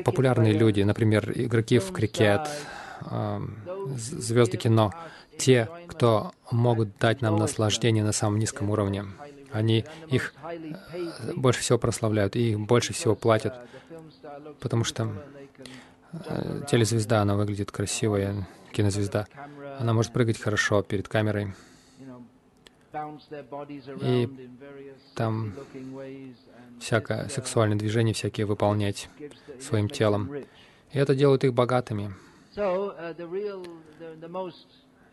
[0.05, 2.49] популярные люди, например, игроки в крикет,
[3.97, 4.93] звезды кино,
[5.41, 9.07] те, кто могут дать нам наслаждение на самом низком уровне.
[9.51, 13.55] Они их э, больше всего прославляют, и их больше всего платят,
[14.61, 15.13] потому что
[16.13, 19.27] э, телезвезда, она выглядит красивая, кинозвезда.
[19.81, 21.55] Она может прыгать хорошо перед камерой.
[24.03, 24.29] И
[25.15, 25.55] там
[26.81, 29.09] всякое сексуальное движение всякие выполнять
[29.61, 30.33] своим телом.
[30.93, 32.15] И это делает их богатыми.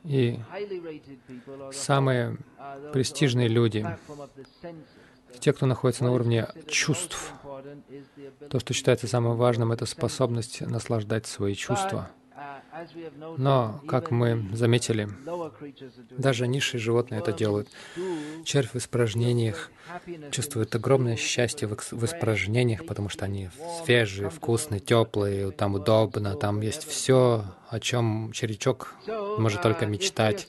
[0.07, 0.39] И
[1.73, 2.37] самые
[2.93, 3.85] престижные люди,
[5.41, 7.33] те, кто находится на уровне чувств,
[8.49, 12.09] то, что считается самым важным, это способность наслаждать свои чувства.
[13.37, 15.09] Но, как мы заметили,
[16.11, 17.69] даже низшие животные это делают.
[18.43, 19.71] Червь в испражнениях
[20.31, 23.49] чувствует огромное счастье в испражнениях, потому что они
[23.83, 28.95] свежие, вкусные, теплые, там удобно, там есть все, о чем червячок
[29.37, 30.47] может только мечтать.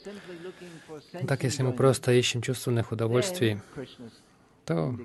[1.26, 3.60] Так, если мы просто ищем чувственных удовольствий,
[4.64, 4.98] то,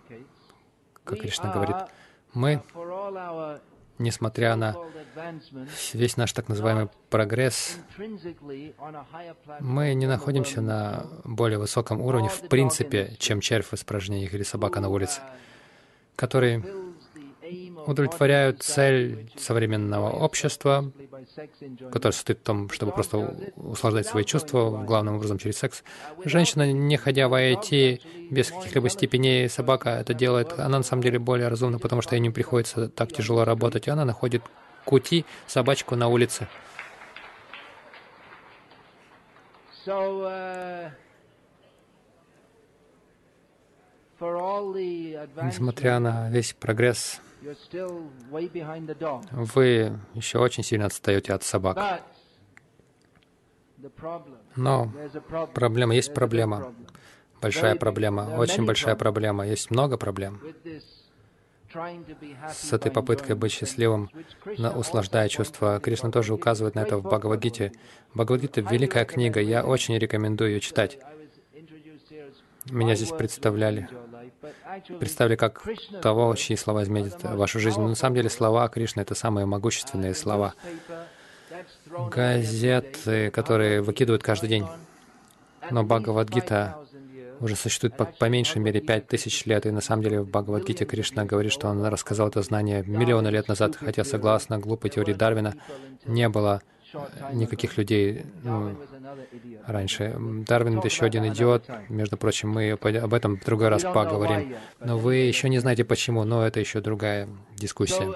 [1.04, 1.78] как Кришна говорит,
[2.34, 2.62] мы
[3.98, 4.76] несмотря на
[5.94, 7.78] весь наш так называемый прогресс,
[9.60, 14.80] мы не находимся на более высоком уровне в принципе, чем червь в испражнениях или собака
[14.80, 15.22] на улице,
[16.16, 16.64] которые
[17.88, 20.91] удовлетворяют цель современного общества,
[21.91, 25.84] которое состоит в том, чтобы просто услаждать свои чувства, главным образом через секс.
[26.24, 31.19] Женщина, не ходя в IT, без каких-либо степеней, собака это делает, она на самом деле
[31.19, 34.43] более разумна, потому что ей не приходится так тяжело работать, и она находит
[34.86, 36.48] кути собачку на улице.
[39.86, 40.89] Uh,
[44.24, 47.19] Несмотря на весь прогресс,
[49.32, 52.04] вы еще очень сильно отстаете от собак.
[54.56, 54.92] Но
[55.54, 56.74] проблема, есть проблема,
[57.42, 60.40] большая проблема, очень большая проблема, есть много проблем.
[62.52, 64.10] с этой попыткой быть счастливым,
[64.76, 65.80] услаждая чувства.
[65.80, 67.72] Кришна тоже указывает на это в Бхагавадгите.
[68.14, 71.00] Бхагавадгита— великая книга, я очень рекомендую ее читать.
[72.70, 73.90] Меня здесь представляли,
[75.00, 75.64] представили как
[76.02, 77.80] того, чьи слова изменят вашу жизнь.
[77.80, 80.54] Но на самом деле слова Кришны— это самые могущественные слова.
[82.12, 84.68] Газеты, которые выкидывают каждый день.
[85.72, 86.78] Но Бхагавадгита
[87.40, 90.86] уже существует по, по меньшей мере пять тысяч лет, и на самом деле в Бхагавадгите
[90.86, 95.56] Кришна говорит, что он рассказал это знание миллионы лет назад, хотя согласно глупой теории Дарвина
[96.06, 96.62] не было
[97.34, 98.76] никаких людей ну,
[99.66, 100.16] раньше.
[100.48, 101.66] Дарвин— это еще один идиот.
[101.90, 104.56] Между прочим, мы об этом в другой раз поговорим.
[104.80, 108.14] Но вы еще не знаете почему, но это еще другая дискуссия.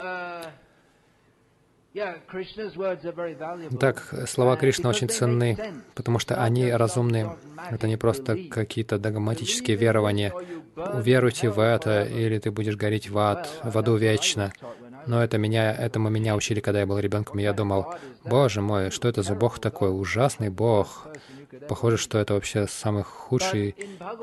[3.80, 5.58] Так, слова Кришны очень ценны,
[5.96, 7.32] потому что они разумны.
[7.72, 10.32] Это не просто какие-то догматические верования.
[10.76, 14.54] Уверуйте в это, или ты будешь гореть в ад, в аду вечно.
[15.08, 17.94] Но это меня, этому меня учили, когда я был ребенком, я думал,
[18.24, 21.08] боже мой, что это за Бог такой, ужасный Бог.
[21.70, 23.76] Похоже, что это вообще самый худший,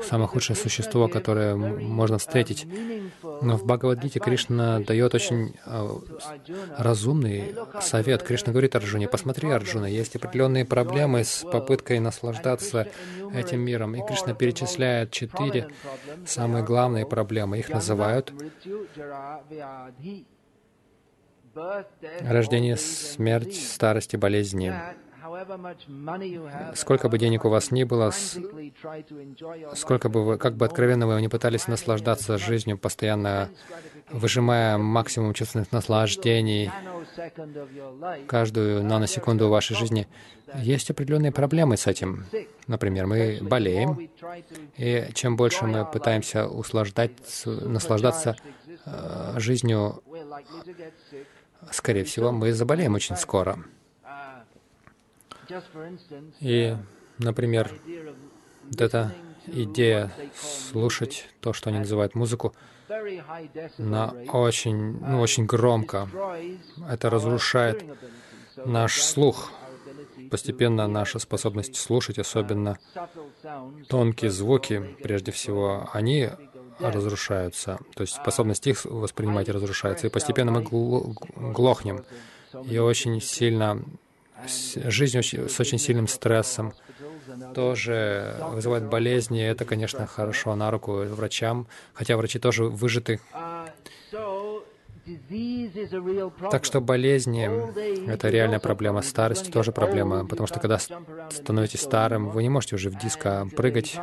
[0.03, 2.67] самое худшее существо, которое можно встретить.
[3.41, 5.89] Но в Бхагавадгите Кришна дает очень э,
[6.77, 8.23] разумный совет.
[8.23, 12.87] Кришна говорит Арджуне, посмотри, Арджуна, есть определенные проблемы с попыткой наслаждаться
[13.33, 13.95] этим миром.
[13.95, 15.69] И Кришна перечисляет четыре
[16.25, 17.59] самые главные проблемы.
[17.59, 18.31] Их называют
[22.21, 24.73] рождение, смерть, старость и болезни.
[26.75, 28.11] Сколько бы денег у вас ни было,
[29.73, 33.49] сколько бы вы, как бы откровенно вы не пытались наслаждаться жизнью, постоянно
[34.11, 36.71] выжимая максимум чувственных наслаждений
[38.27, 40.07] каждую наносекунду вашей жизни,
[40.55, 42.25] есть определенные проблемы с этим.
[42.67, 44.09] Например, мы болеем,
[44.77, 47.11] и чем больше мы пытаемся услаждать,
[47.45, 48.35] наслаждаться
[48.85, 50.01] э, жизнью,
[51.71, 53.59] скорее всего, мы заболеем очень скоро.
[56.39, 56.75] И,
[57.17, 57.71] например,
[58.63, 59.13] вот эта
[59.47, 62.53] идея слушать то, что они называют музыку,
[63.77, 66.07] на очень, ну, очень громко.
[66.87, 67.83] Это разрушает
[68.63, 69.51] наш слух,
[70.29, 72.77] постепенно наша способность слушать, особенно
[73.89, 76.29] тонкие звуки, прежде всего, они
[76.79, 77.79] разрушаются.
[77.95, 80.07] То есть способность их воспринимать разрушается.
[80.07, 80.61] И постепенно мы
[81.35, 82.03] глохнем.
[82.69, 83.81] И очень сильно
[84.47, 86.73] жизнь очень, с очень сильным стрессом
[87.53, 89.43] тоже вызывает болезни.
[89.43, 93.19] Это, конечно, хорошо на руку врачам, хотя врачи тоже выжиты.
[96.51, 97.47] Так что болезни—
[98.07, 99.01] это реальная проблема.
[99.01, 103.99] Старость тоже проблема, потому что когда становитесь старым, вы не можете уже в диско прыгать,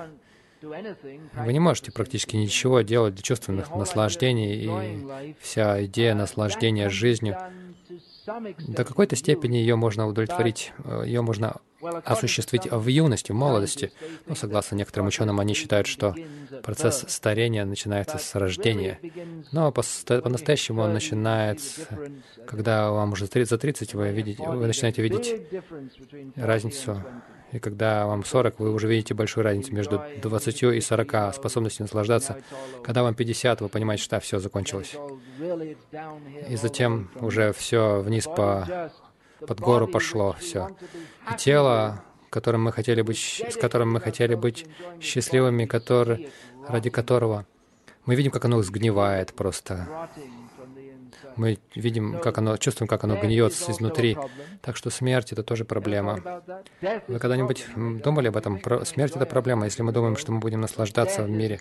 [0.62, 7.36] вы не можете практически ничего делать для чувственных наслаждений, и вся идея наслаждения жизнью
[8.26, 11.56] до какой-то степени ее можно удовлетворить, э, ее можно
[12.04, 13.92] осуществить в юности, в молодости.
[14.26, 16.14] Но согласно некоторым ученым, они считают, что
[16.62, 19.00] процесс старения начинается с рождения.
[19.50, 21.88] Но по-настоящему он начинается,
[22.46, 25.34] когда вам уже за 30, вы, видите, вы начинаете видеть
[26.36, 27.02] разницу
[27.52, 32.38] и когда вам 40, вы уже видите большую разницу между 20 и 40 способностью наслаждаться.
[32.82, 34.96] Когда вам 50, вы понимаете, что все закончилось.
[36.48, 38.90] И затем уже все вниз по
[39.46, 40.68] под гору пошло все.
[41.32, 44.66] И тело, которым мы хотели быть, с которым мы хотели быть
[45.00, 46.30] счастливыми, который,
[46.68, 47.44] ради которого
[48.06, 50.08] мы видим, как оно сгнивает просто.
[51.36, 54.16] Мы видим, как оно, чувствуем, как оно гниет изнутри.
[54.60, 56.42] Так что смерть— это тоже проблема.
[57.08, 57.66] Вы когда-нибудь
[58.02, 58.60] думали об этом?
[58.84, 59.64] Смерть— это проблема.
[59.64, 61.60] Если мы думаем, что мы будем наслаждаться в мире,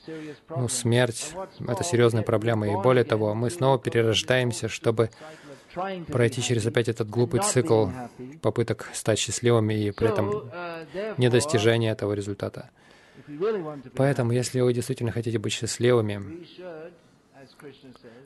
[0.49, 1.33] ну, смерть—
[1.67, 2.67] это серьезная проблема.
[2.67, 5.09] И более того, мы снова перерождаемся, чтобы
[6.07, 7.87] пройти через опять этот глупый цикл
[8.41, 10.51] попыток стать счастливыми и при этом
[11.17, 12.69] недостижение этого результата.
[13.95, 16.45] Поэтому, если вы действительно хотите быть счастливыми,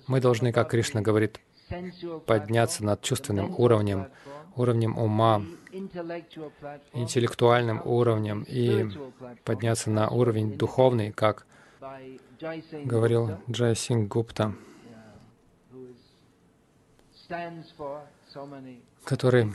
[0.08, 1.40] мы должны, как Кришна говорит,
[2.26, 4.08] подняться над чувственным уровнем,
[4.56, 5.42] уровнем ума,
[6.94, 8.88] интеллектуальным уровнем и
[9.44, 11.46] подняться на уровень духовный, как
[12.86, 14.54] говорил Джай Синг Гупта,
[19.06, 19.54] который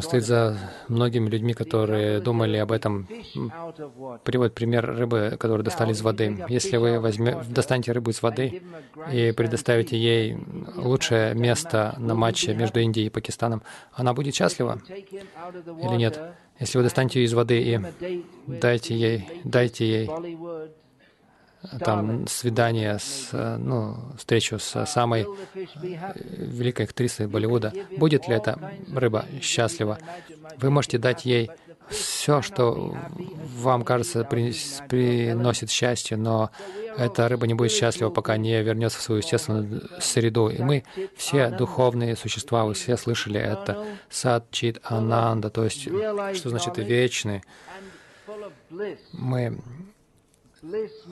[0.00, 3.08] стоит за многими людьми, которые думали об этом.
[4.24, 6.44] Приводит пример рыбы, которую достали из воды.
[6.48, 8.62] Если вы возьме, достанете рыбу из воды
[9.10, 10.36] и предоставите ей
[10.76, 16.20] лучшее место на матче между Индией и Пакистаном, она будет счастлива или нет?
[16.60, 17.80] Если вы достанете ее из воды и
[18.46, 20.10] дайте ей, дайте ей
[21.80, 27.72] там свидание с, ну, встречу с самой великой актрисой Болливуда.
[27.96, 28.58] Будет ли эта
[28.94, 29.98] рыба счастлива?
[30.58, 31.50] Вы можете дать ей
[31.88, 32.94] все, что
[33.56, 36.50] вам кажется приносит счастье, но
[36.96, 40.48] эта рыба не будет счастлива, пока не вернется в свою естественную среду.
[40.48, 40.84] И мы
[41.16, 43.86] все духовные существа, вы все слышали это.
[44.10, 47.42] Сад, чит, ананда, то есть, что значит вечный.
[49.12, 49.58] Мы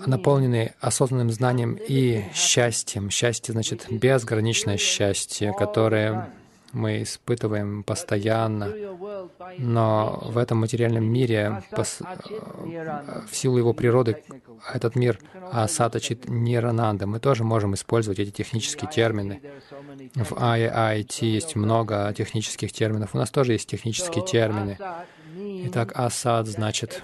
[0.06, 3.10] наполнены осознанным знанием и счастьем.
[3.10, 6.30] Счастье значит безграничное счастье, которое
[6.72, 8.72] мы испытываем постоянно,
[9.58, 14.22] но в этом материальном мире, в силу его природы,
[14.72, 15.18] этот мир
[15.52, 17.06] асатачит нирананда.
[17.06, 19.40] Мы тоже можем использовать эти технические термины.
[20.14, 23.14] В IIT есть много технических терминов.
[23.14, 24.78] У нас тоже есть технические термины.
[25.36, 27.02] Итак, асад значит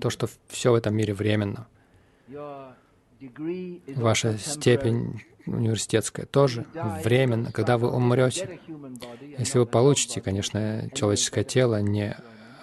[0.00, 1.66] то, что все в этом мире временно.
[3.96, 6.66] Ваша степень университетская тоже
[7.02, 8.60] временно, когда вы умрете.
[9.38, 12.16] Если вы получите, конечно, человеческое тело, не,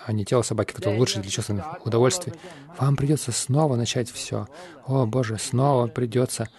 [0.06, 2.34] а не тело собаки, которое лучше для чувственных удовольствий,
[2.78, 4.48] вам придется снова начать все.
[4.86, 6.50] О, Боже, снова придется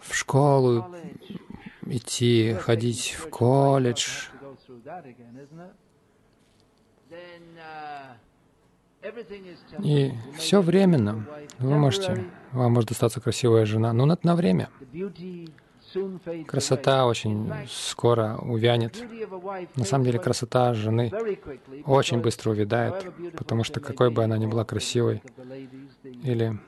[0.00, 0.86] в школу
[1.86, 4.28] идти, ходить в колледж,
[9.82, 11.26] и все временно.
[11.58, 14.68] Вы можете, вам может достаться красивая жена, но это на время.
[16.46, 19.00] Красота очень скоро увянет.
[19.76, 21.12] На самом деле красота жены
[21.84, 25.22] очень быстро увядает, потому что какой бы она ни была красивой,
[26.02, 26.58] или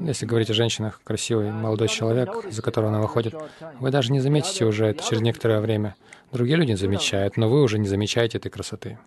[0.00, 3.34] если говорить о женщинах, красивый молодой человек, за которого она выходит,
[3.78, 5.94] вы даже не заметите уже это через некоторое время.
[6.32, 8.98] Другие люди замечают, но вы уже не замечаете этой красоты.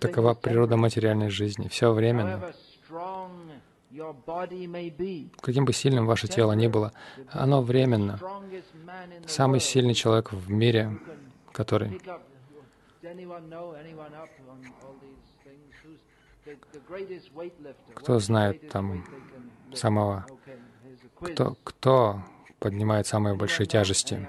[0.00, 1.68] Такова природа материальной жизни.
[1.68, 2.52] Все временно.
[5.40, 6.92] Каким бы сильным ваше тело ни было,
[7.30, 8.18] оно временно.
[9.26, 10.98] Самый сильный человек в мире,
[11.52, 12.00] который
[17.94, 19.04] кто знает там
[19.74, 20.26] самого,
[21.20, 22.22] кто, кто
[22.58, 24.28] поднимает самые большие тяжести?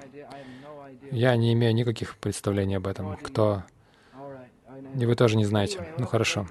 [1.11, 3.17] Я не имею никаких представлений об этом.
[3.17, 3.63] Кто
[4.99, 5.87] и вы тоже не знаете.
[5.97, 6.47] Ну хорошо.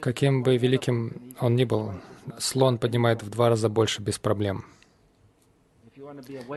[0.00, 1.92] Каким бы великим он ни был,
[2.38, 4.64] слон поднимает в два раза больше без проблем.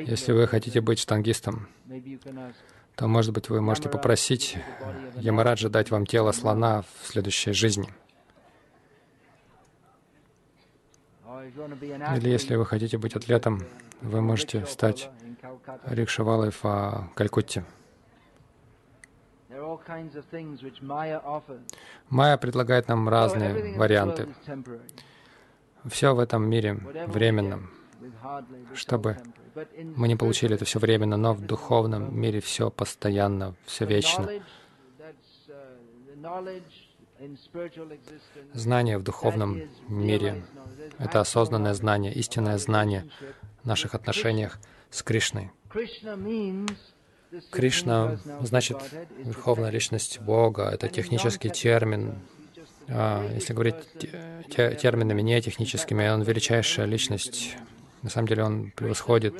[0.05, 1.67] Если вы хотите быть штангистом,
[2.95, 4.57] то, может быть, вы можете попросить
[5.15, 7.89] Ямараджа дать вам тело слона в следующей жизни.
[12.17, 13.63] Или если вы хотите быть атлетом,
[14.01, 15.09] вы можете стать
[15.85, 17.63] Рикшавалой в Калькутте.
[22.09, 24.27] Майя предлагает нам разные варианты.
[25.85, 26.73] Все в этом мире
[27.07, 27.69] временном,
[28.73, 29.17] чтобы
[29.95, 34.29] мы не получили это все временно, но в духовном мире все постоянно, все вечно.
[38.53, 40.43] Знание в духовном мире—
[40.97, 43.09] это осознанное знание, истинное знание
[43.63, 44.59] в наших отношениях
[44.89, 45.51] с Кришной.
[47.51, 48.77] Кришна значит
[49.17, 50.69] Верховная Личность Бога.
[50.71, 52.19] Это технический термин.
[52.87, 53.75] А, если говорить
[54.47, 57.57] терминами не техническими, Он величайшая Личность.
[58.01, 59.33] На самом деле Он превосходит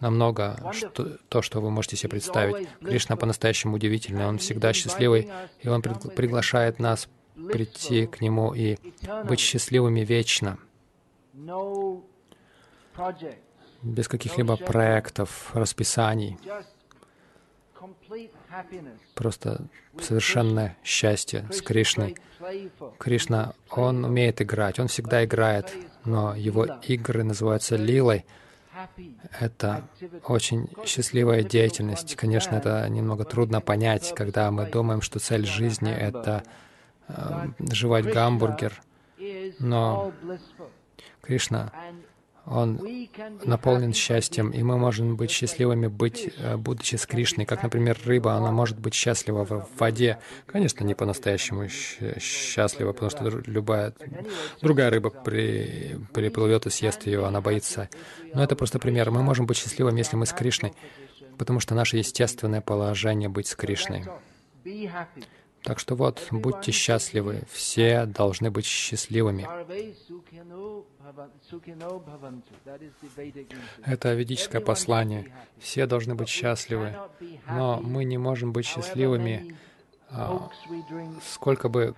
[0.00, 2.68] намного что, то, что вы можете себе представить.
[2.80, 4.26] Кришна по-настоящему удивительный.
[4.26, 5.28] Он всегда счастливый,
[5.60, 8.76] и Он приглашает нас прийти к Нему и
[9.24, 10.58] быть счастливыми вечно
[13.82, 16.36] без каких-либо проектов, расписаний,
[19.14, 19.66] просто
[19.98, 22.16] совершенное счастье с Кришной.
[22.98, 25.72] Кришна, Он умеет играть, Он всегда играет,
[26.04, 28.24] но Его игры называются лилой.
[29.38, 29.86] Это
[30.24, 32.16] очень счастливая деятельность.
[32.16, 36.44] Конечно, это немного трудно понять, когда мы думаем, что цель жизни— это
[37.08, 38.80] э, жевать гамбургер.
[39.58, 40.12] Но
[41.20, 41.72] Кришна
[42.46, 42.80] он
[43.44, 47.46] наполнен счастьем, и мы можем быть счастливыми, быть, э, будучи с Кришной.
[47.46, 50.18] Как, например, рыба, она может быть счастлива в воде.
[50.46, 53.92] Конечно, не по-настоящему счастлива, потому что любая
[54.62, 57.88] другая рыба при, приплывет и съест ее, она боится.
[58.34, 59.10] Но это просто пример.
[59.10, 60.72] Мы можем быть счастливыми, если мы с Кришной,
[61.38, 64.04] потому что наше естественное положение— быть с Кришной.
[65.62, 69.46] Так что вот, будьте счастливы, все должны быть счастливыми.
[73.84, 75.32] Это ведическое послание.
[75.58, 76.94] Все должны быть счастливы,
[77.46, 79.56] но мы не можем быть счастливыми,
[80.10, 80.50] а,
[81.22, 81.94] сколько бы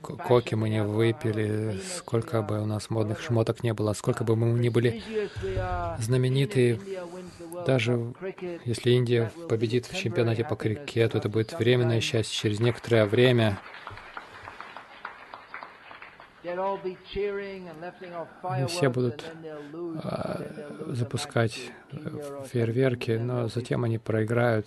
[0.00, 4.58] коки мы не выпили, сколько бы у нас модных шмоток не было, сколько бы мы
[4.58, 5.02] ни были
[5.98, 6.78] знамениты,
[7.66, 8.14] даже
[8.64, 12.36] если Индия победит в чемпионате по крикету, это будет временное счастье.
[12.36, 13.58] Через некоторое время
[18.42, 19.24] они все будут
[20.02, 20.40] а,
[20.88, 21.70] запускать
[22.46, 24.66] фейерверки, но затем они проиграют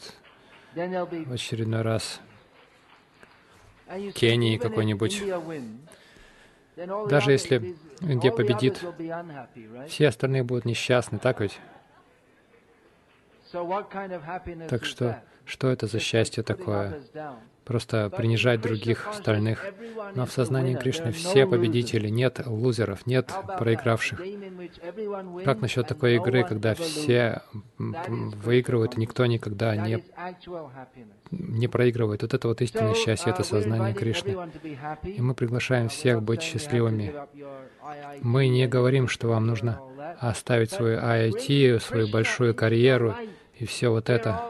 [0.74, 2.22] в очередной раз.
[4.16, 5.24] Кении какой-нибудь.
[6.76, 8.84] Даже если Индия победит,
[9.88, 11.60] все остальные будут несчастны, так ведь?
[14.70, 17.02] Так что, что это за счастье такое?
[17.66, 19.66] Просто принижать других, остальных.
[20.14, 24.22] Но в сознании Кришны все победители, нет лузеров, нет проигравших.
[25.44, 27.42] Как насчет такой игры, когда все
[27.80, 30.04] выигрывают, и никто никогда не,
[31.32, 32.22] не проигрывает?
[32.22, 34.38] Вот это вот истинное счастье, это сознание Кришны.
[35.04, 37.16] И мы приглашаем всех быть счастливыми.
[38.22, 39.82] Мы не говорим, что вам нужно
[40.20, 43.16] оставить свою IIT, свою большую карьеру,
[43.58, 44.44] и все вот это.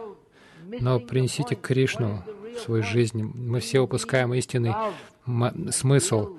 [0.80, 2.24] Но принесите Кришну
[2.56, 3.22] в свою жизнь.
[3.22, 4.74] Мы все упускаем истинный
[5.72, 6.38] смысл.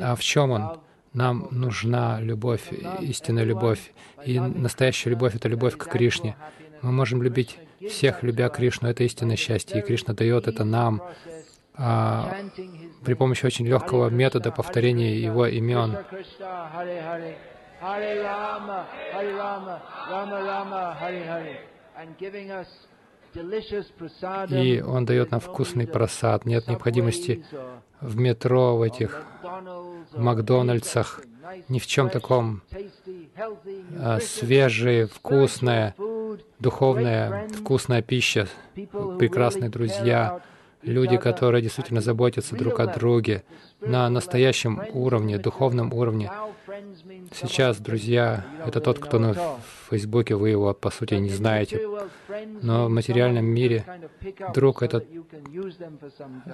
[0.00, 0.80] А в чем он?
[1.12, 3.92] Нам нужна любовь, истинная любовь.
[4.24, 6.36] И настоящая любовь— это любовь к Кришне.
[6.82, 8.88] Мы можем любить всех, любя Кришну.
[8.88, 9.80] Это истинное счастье.
[9.80, 11.02] И Кришна дает это нам
[11.74, 12.36] а,
[13.04, 15.96] при помощи очень легкого метода повторения его имен.
[24.50, 26.46] И Он дает нам вкусный просад.
[26.46, 27.44] Нет необходимости
[28.00, 29.22] в метро, в этих
[30.12, 31.20] Макдональдсах,
[31.68, 32.62] ни в чем таком.
[33.98, 35.94] А, свежая, вкусная,
[36.58, 40.40] духовная, вкусная пища, прекрасные друзья,
[40.82, 43.44] люди, которые действительно заботятся друг о друге
[43.80, 46.30] на настоящем уровне, духовном уровне.
[47.32, 49.34] Сейчас, друзья, это тот, кто на
[49.90, 51.80] Фейсбуке, вы его, по сути, не знаете.
[52.62, 53.84] Но в материальном мире
[54.54, 55.04] друг— это,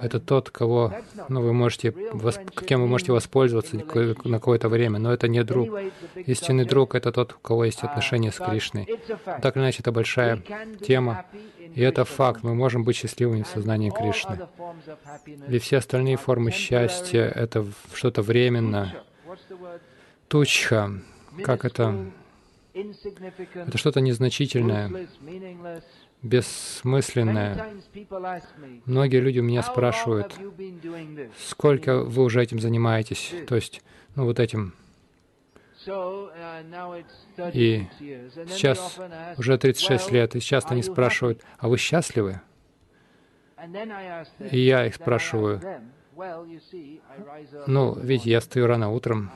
[0.01, 0.91] это тот, кого
[1.29, 1.93] ну, вы можете,
[2.65, 5.69] кем вы можете воспользоваться на какое-то время, но это не друг.
[6.15, 8.87] Истинный друг— это тот, у кого есть отношения с Кришной.
[9.41, 10.41] Так или иначе, это большая
[10.81, 11.25] тема,
[11.75, 12.41] и это факт.
[12.43, 14.47] Мы можем быть счастливыми в сознании Кришны.
[15.47, 18.95] И все остальные формы счастья— это что-то временно.
[20.27, 20.91] Тучха,
[21.43, 22.11] как это?
[23.55, 25.07] Это что-то незначительное,
[26.21, 27.73] бессмысленное.
[28.85, 30.33] Многие люди меня спрашивают,
[31.37, 33.81] сколько вы уже этим занимаетесь, то есть,
[34.15, 34.73] ну, вот этим.
[37.53, 37.87] И
[38.47, 38.99] сейчас
[39.37, 42.41] уже 36 лет, и часто они спрашивают, а вы счастливы?
[44.51, 45.61] И я их спрашиваю,
[47.67, 49.31] ну, видите, я стою рано утром,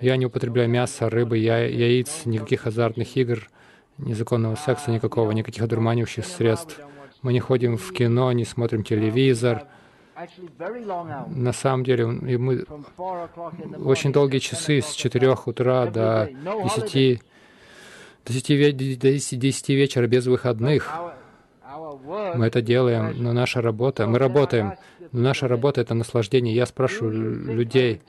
[0.00, 3.48] я не употребляю мясо, рыбы, я, яиц, никаких азартных игр,
[3.98, 6.80] незаконного секса никакого, никаких одурманивающих средств.
[7.22, 9.64] Мы не ходим в кино, не смотрим телевизор.
[11.28, 12.64] На самом деле, мы
[13.84, 16.28] очень долгие часы с 4 утра до
[16.64, 17.22] 10,
[18.24, 20.92] до 10, до 10 вечера без выходных.
[22.08, 24.74] Мы это делаем, но наша работа, мы работаем,
[25.12, 26.54] но наша работа— это наслаждение.
[26.54, 28.00] Я спрашиваю людей,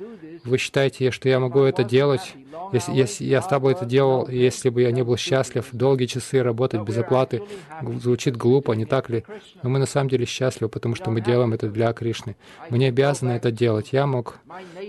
[0.45, 2.34] вы считаете, что я могу это делать?
[2.72, 6.41] Если, если я с тобой это делал, если бы я не был счастлив, долгие часы
[6.43, 7.41] работать без оплаты,
[7.82, 9.26] звучит глупо, не так ли?
[9.64, 12.36] Но мы на самом деле счастливы, потому что мы делаем это для Кришны.
[12.70, 13.91] Мы не обязаны это делать.
[13.91, 14.39] Я мог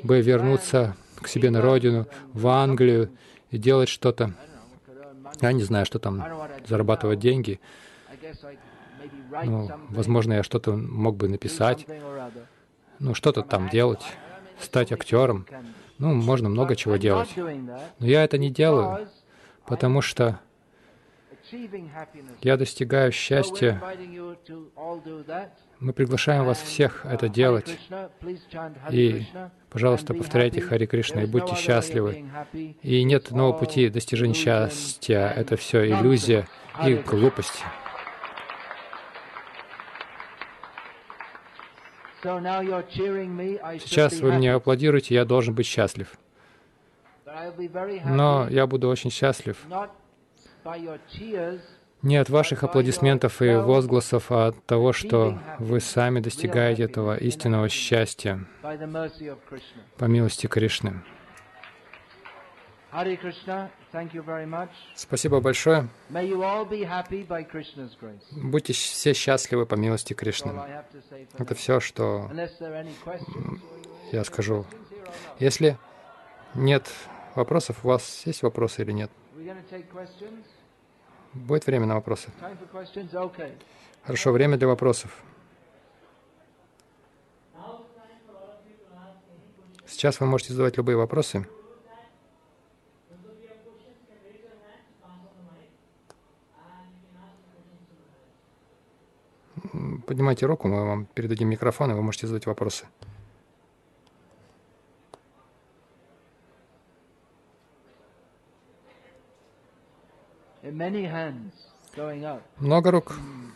[0.05, 3.11] бы вернуться к себе на родину, в Англию
[3.51, 4.35] и делать что-то.
[5.41, 6.25] Я не знаю, что там,
[6.67, 7.61] зарабатывать деньги.
[9.45, 11.87] Ну, возможно, я что-то мог бы написать,
[12.99, 14.05] ну, что-то там делать,
[14.59, 15.47] стать актером.
[15.99, 17.31] Ну, можно много чего делать.
[17.37, 19.09] Но я это не делаю,
[19.66, 20.41] потому что
[22.43, 23.81] я достигаю счастья.
[25.81, 27.78] Мы приглашаем вас всех это делать.
[28.91, 29.26] И,
[29.70, 32.26] пожалуйста, повторяйте Хари Кришна и будьте счастливы.
[32.83, 35.33] И нет нового пути достижения счастья.
[35.35, 36.47] Это все иллюзия
[36.85, 37.64] и глупость.
[42.23, 46.12] Сейчас вы мне аплодируете, я должен быть счастлив.
[48.05, 49.57] Но я буду очень счастлив.
[52.03, 57.68] не от ваших аплодисментов и возгласов, а от того, что вы сами достигаете этого истинного
[57.68, 58.47] счастья.
[59.99, 61.03] по милости Кришны.
[64.95, 65.88] Спасибо большое.
[68.30, 70.53] Будьте все счастливы по милости Кришны.
[71.38, 72.30] Это все, что
[74.12, 74.64] я скажу.
[75.38, 75.76] Если
[76.55, 76.88] нет
[77.34, 79.11] вопросов, у вас есть вопросы или нет?
[81.32, 82.30] Будет время на вопросы?
[84.05, 85.16] Хорошо, время для вопросов.
[89.86, 91.47] Сейчас вы можете задавать любые вопросы.
[100.07, 102.87] Поднимайте руку, мы вам передадим микрофон, и вы можете задать вопросы.
[112.59, 113.12] Много рук.
[113.12, 113.51] Hmm.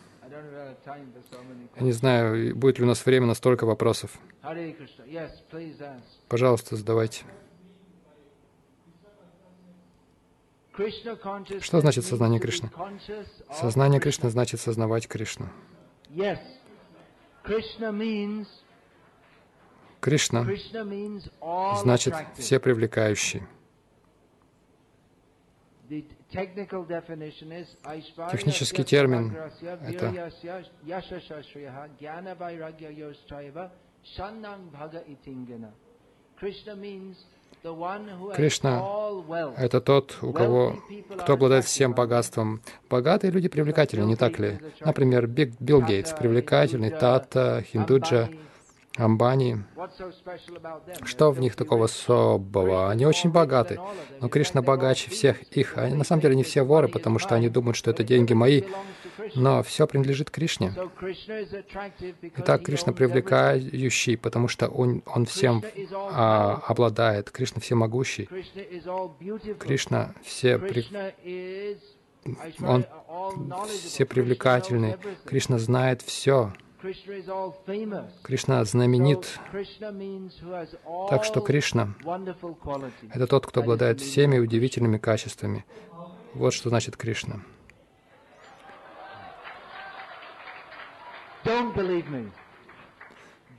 [1.76, 4.18] Я не знаю, будет ли у нас время на столько вопросов.
[6.28, 7.24] Пожалуйста, задавайте.
[11.60, 12.70] Что значит сознание Кришны?
[13.52, 15.48] Сознание Кришны значит сознавать Кришну.
[20.00, 20.46] Кришна
[21.82, 23.42] значит все привлекающий.
[28.30, 30.32] Технический термин— это
[38.34, 38.82] Кришна—
[39.56, 40.76] это тот, у кого,
[41.18, 42.60] кто обладает всем богатством.
[42.90, 44.58] Богатые люди привлекательны, не так ли?
[44.80, 48.28] Например, Билл Гейтс привлекательный, Тата, Хиндуджа—
[48.96, 49.58] Амбани.
[51.04, 52.90] Что в них такого особого?
[52.90, 53.80] Они очень богаты,
[54.20, 55.76] но Кришна богаче всех их.
[55.76, 58.62] Они на самом деле не все воры, потому что они думают, что это деньги мои,
[59.34, 60.72] но все принадлежит Кришне.
[62.36, 67.30] Итак, Кришна привлекающий, потому что он, он всем а, обладает.
[67.30, 68.28] Кришна всемогущий.
[69.58, 70.86] Кришна все при...
[72.62, 72.86] Он
[73.66, 74.96] все привлекательный.
[75.24, 76.52] Кришна знает все.
[78.22, 79.40] Кришна знаменит.
[81.08, 81.94] Так что Кришна—
[83.14, 85.64] это тот, кто обладает всеми удивительными качествами.
[86.34, 87.40] Вот что значит Кришна.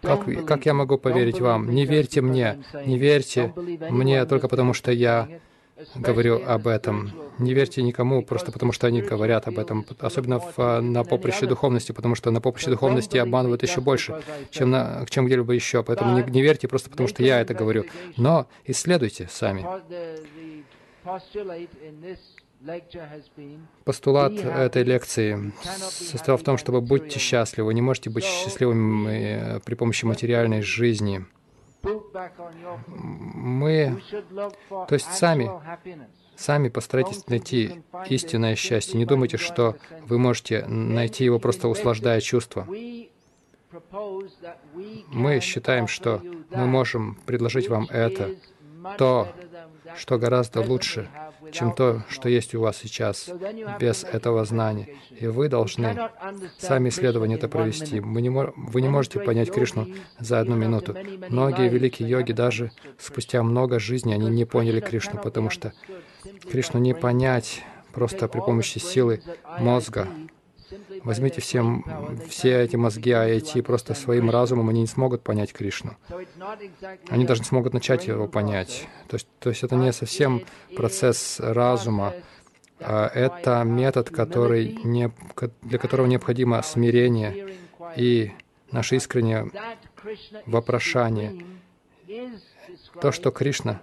[0.01, 1.71] Как, как я могу поверить вам?
[1.71, 3.53] Не верьте мне, не верьте
[3.89, 5.27] мне только потому, что я
[5.95, 7.11] говорю об этом.
[7.37, 11.91] Не верьте никому, просто потому что они говорят об этом, особенно в, на поприще духовности,
[11.91, 14.21] потому что на поприще духовности обманывают еще больше,
[14.51, 15.83] чем, на, чем где-либо еще.
[15.83, 17.85] Поэтому не, не верьте просто потому, что я это говорю.
[18.17, 19.65] Но исследуйте сами.
[23.83, 25.53] Постулат этой лекции
[25.91, 27.67] состоял в том, чтобы будьте счастливы.
[27.67, 31.25] Вы не можете быть счастливыми при помощи материальной жизни
[31.85, 34.01] мы,
[34.69, 35.49] то есть сами,
[36.35, 38.97] сами постарайтесь найти истинное счастье.
[38.97, 39.75] Не думайте, что
[40.07, 42.67] вы можете найти его просто услаждая чувства.
[45.07, 46.21] Мы считаем, что
[46.51, 48.35] мы можем предложить вам это,
[48.97, 49.27] то,
[49.95, 51.09] что гораздо лучше,
[51.51, 53.29] чем то, что есть у вас сейчас,
[53.79, 54.89] без этого знания.
[55.19, 55.97] И вы должны
[56.57, 57.99] сами исследование это провести.
[57.99, 59.87] Вы не, вы не можете понять Кришну
[60.19, 60.95] за одну минуту.
[61.29, 65.73] Многие великие йоги даже спустя много жизней, они не поняли Кришну, потому что
[66.49, 69.21] Кришну не понять просто при помощи силы
[69.59, 70.07] мозга,
[71.05, 71.63] Возьмите все,
[72.27, 75.95] все эти мозги IIT просто своим разумом, они не смогут понять Кришну.
[77.09, 78.87] Они даже не смогут начать его понять.
[79.07, 80.41] То есть, то есть это не совсем
[80.75, 82.13] процесс разума,
[82.79, 85.11] а это метод, который не,
[85.61, 87.55] для которого необходимо смирение
[87.95, 88.31] и
[88.71, 89.51] наше искреннее
[90.47, 91.45] вопрошание.
[93.01, 93.81] То, что Кришна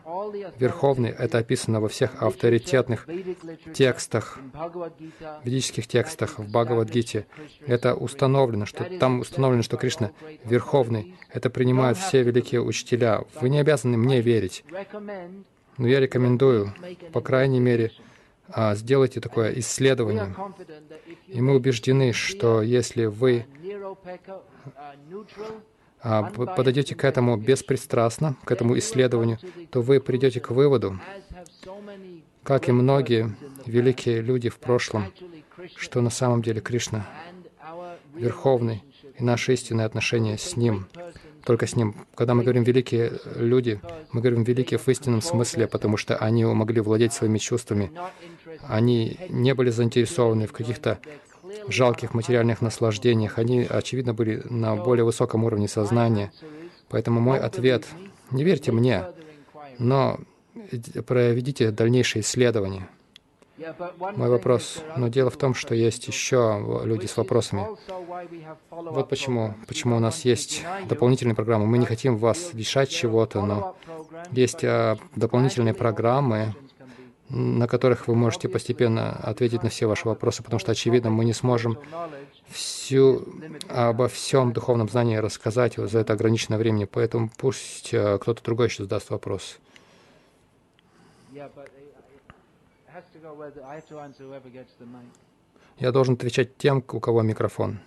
[0.59, 3.07] Верховный, это описано во всех авторитетных
[3.75, 4.39] текстах,
[5.45, 7.27] ведических текстах, в Бхагавадгите.
[7.67, 10.13] Это установлено, что там установлено, что Кришна
[10.45, 11.15] Верховный.
[11.31, 13.25] Это принимают все великие учителя.
[13.41, 14.65] Вы не обязаны мне верить.
[15.79, 16.75] Но я рекомендую,
[17.13, 17.93] по крайней мере,
[18.49, 20.35] а, сделайте такое исследование.
[21.27, 23.47] И мы убеждены, что если вы
[26.03, 29.39] подойдете к этому беспристрастно, к этому исследованию,
[29.71, 30.99] то вы придете к выводу,
[32.43, 33.35] как и многие
[33.67, 35.13] великие люди в прошлом,
[35.77, 37.07] что на самом деле Кришна
[38.15, 38.83] Верховный,
[39.19, 40.87] и наши истинные отношения с Ним,
[41.45, 41.95] только с Ним.
[42.15, 43.81] Когда мы говорим «великие люди»,
[44.13, 47.91] мы говорим «великие» в истинном смысле, потому что они могли владеть своими чувствами.
[48.63, 50.99] Они не были заинтересованы в каких-то
[51.69, 53.39] жалких материальных наслаждениях.
[53.39, 56.33] Они, очевидно, были на более высоком уровне сознания.
[56.89, 57.87] Поэтому мой ответ—
[58.33, 59.05] не верьте мне,
[59.79, 60.19] но
[61.07, 62.89] проведите дальнейшие исследования.
[64.17, 64.83] Мой вопрос.
[64.97, 67.67] Но дело в том, что есть еще люди с вопросами.
[68.71, 71.67] Вот почему, почему у нас есть дополнительные программы.
[71.67, 73.77] Мы не хотим вас лишать чего-то, но
[74.33, 76.55] есть а, дополнительные программы,
[77.33, 81.33] на которых вы можете постепенно ответить на все ваши вопросы, потому что, очевидно, мы не
[81.33, 81.79] сможем
[82.49, 83.27] всю,
[83.69, 88.83] обо всем духовном знании рассказать за это ограниченное время, поэтому пусть э, кто-то другой еще
[88.83, 89.59] задаст вопрос.
[95.79, 97.79] Я должен отвечать тем, у кого микрофон.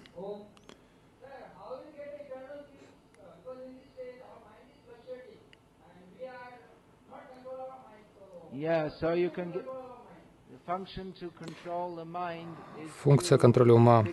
[13.03, 14.06] Функция контроля ума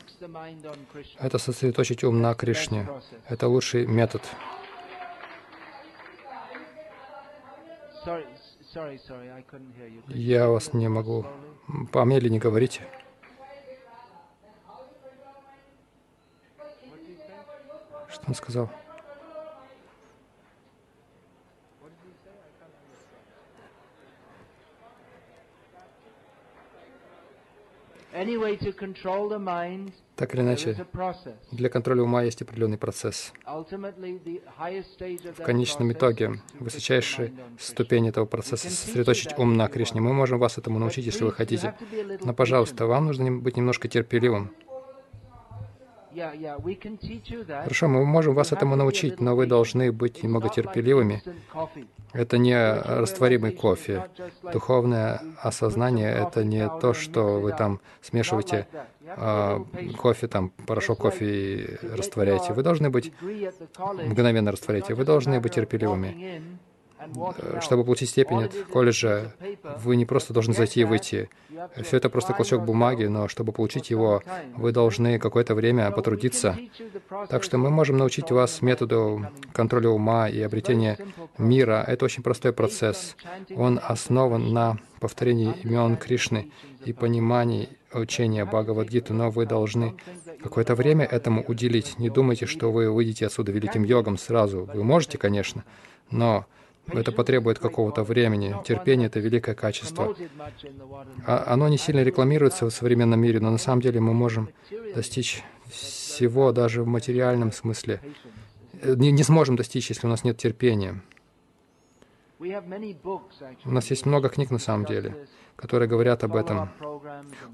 [1.19, 2.87] —это сосредоточить ум на Кришне.
[3.29, 4.23] Это лучший метод.
[10.09, 11.27] Я вас не могу.
[11.93, 12.83] Помедленнее говорите.
[18.11, 18.71] Что он сказал?
[30.17, 30.77] Так или иначе,
[31.51, 33.33] для контроля ума есть определенный процесс.
[33.47, 40.01] В конечном итоге, высочайшая ступень этого процесса— сосредоточить ум на Кришне.
[40.01, 41.75] Мы можем вас этому научить, если вы хотите.
[42.23, 44.53] Но, пожалуйста, вам нужно быть немножко терпеливым.
[47.49, 51.23] Хорошо, мы можем вас этому научить, но вы должны быть немного терпеливыми.
[52.13, 54.09] Это не растворимый кофе.
[54.53, 58.67] Духовное осознание— это не то, что вы там смешиваете
[59.07, 59.65] а,
[59.97, 62.53] кофе, там, порошок кофе и растворяете.
[62.53, 63.13] Вы должны быть,
[64.05, 66.43] мгновенно растворяете, вы должны быть терпеливыми.
[67.39, 69.35] Э, чтобы получить степень от колледжа,
[69.83, 71.29] вы не просто должны зайти и выйти.
[71.83, 74.23] Все это просто клочок бумаги, но чтобы получить его,
[74.57, 76.57] вы должны какое-то время потрудиться.
[77.29, 80.99] Так что мы можем научить вас методу контроля ума и обретения
[81.39, 81.85] мира.
[81.87, 83.17] Это очень простой процесс.
[83.55, 86.51] Он основан на повторении имен Кришны
[86.85, 89.95] и понимании учения Бхагавадгиты, но вы должны
[90.43, 91.99] какое-то время этому уделить.
[91.99, 94.69] Не думайте, что вы выйдете отсюда великим йогом сразу.
[94.73, 95.65] Вы можете, конечно,
[96.11, 96.47] но
[96.89, 98.57] это потребует какого-то времени.
[98.65, 100.15] Терпение— это великое качество.
[101.27, 104.49] А оно не сильно рекламируется в современном мире, но на самом деле мы можем
[104.95, 108.01] достичь всего даже в материальном смысле.
[108.83, 111.01] Не, не сможем достичь, если у нас нет терпения.
[113.65, 116.71] У нас есть много книг на самом деле которые говорят об этом.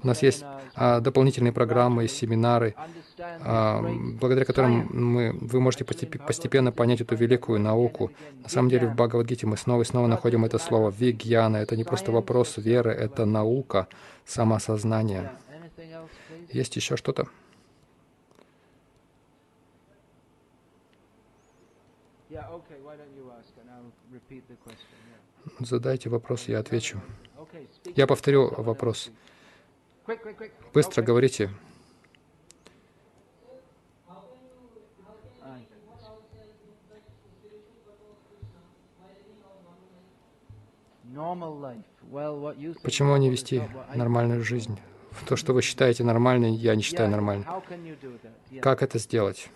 [0.03, 2.75] У нас есть а, дополнительные программы, семинары,
[3.19, 3.81] а,
[4.19, 8.11] благодаря которым мы, вы можете постепенно понять эту великую науку.
[8.43, 11.57] На самом деле в Бхагавадгите мы снова и снова находим это слово «вигьяна».
[11.57, 13.87] Это не просто вопрос веры, это наука,
[14.25, 15.31] самосознание.
[16.51, 17.27] Есть еще что-то?
[25.59, 27.01] Задайте вопрос, я отвечу.
[27.95, 29.11] Я повторю вопрос.
[30.73, 31.49] Быстро говорите.
[42.81, 43.61] Почему не вести
[43.95, 44.79] нормальную жизнь?
[45.27, 47.45] То, что вы считаете нормальным, я не считаю нормальным.
[48.61, 49.49] Как это сделать?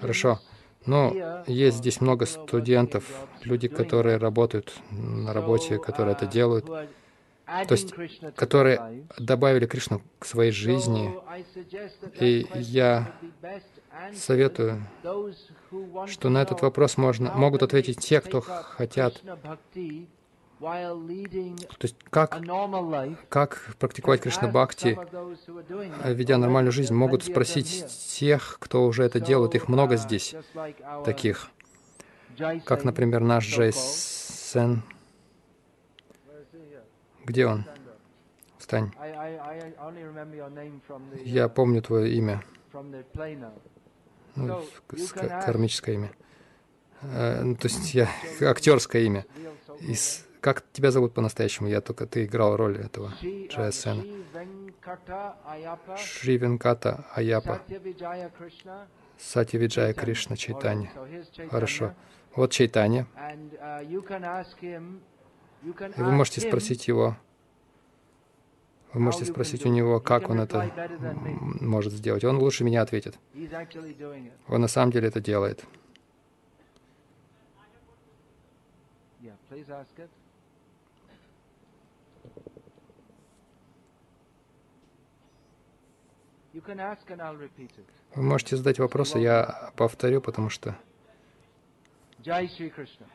[0.00, 0.40] Хорошо.
[0.86, 3.04] Но есть здесь много студентов,
[3.42, 7.94] люди, которые работают на работе, которые это делают, то есть,
[8.34, 11.14] которые добавили Кришну к своей жизни.
[12.20, 13.12] И я
[14.14, 14.82] советую,
[16.06, 19.22] что на этот вопрос можно, могут ответить те, кто хотят
[20.58, 22.40] то есть как,
[23.28, 24.98] как практиковать Кришна Бхакти,
[26.04, 27.86] ведя нормальную жизнь, могут спросить
[28.18, 29.54] тех, кто уже это делает.
[29.54, 30.34] Их много здесь,
[31.04, 31.50] таких.
[32.64, 34.82] Как, например, наш Джей Сен.
[37.24, 37.64] Где он?
[38.58, 38.92] Встань.
[41.24, 42.42] Я помню твое имя.
[44.34, 44.62] Ну,
[45.44, 46.12] кармическое имя.
[47.02, 48.08] Э, ну, то есть я
[48.40, 49.24] актерское имя.
[49.80, 51.68] Из как тебя зовут по-настоящему?
[51.68, 54.04] Я только ты играл роль этого Джаясена.
[55.96, 57.60] Шри Венката Аяпа.
[59.18, 60.92] Сати Виджая Кришна Чайтанья.
[61.50, 61.94] Хорошо.
[62.36, 63.08] Вот Чайтанья.
[63.82, 64.00] И
[66.00, 67.16] вы можете спросить его,
[68.92, 70.70] вы можете спросить у него, как он это
[71.60, 72.22] может сделать.
[72.22, 73.18] Он лучше меня ответит.
[74.46, 75.64] Он на самом деле это делает.
[88.14, 90.76] Вы можете задать вопрос, а я повторю, потому что...
[92.22, 93.06] Джай Шри Кришна.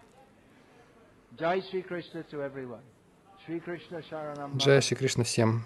[4.58, 5.64] Джай Шри Кришна всем.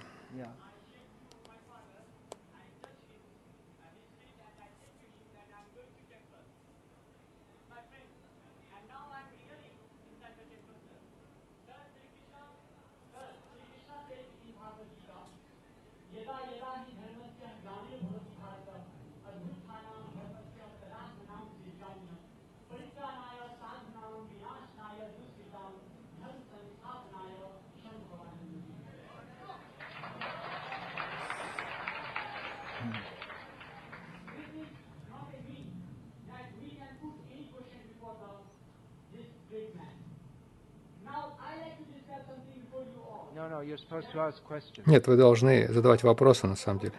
[44.86, 46.94] Нет, вы должны задавать вопросы на самом деле.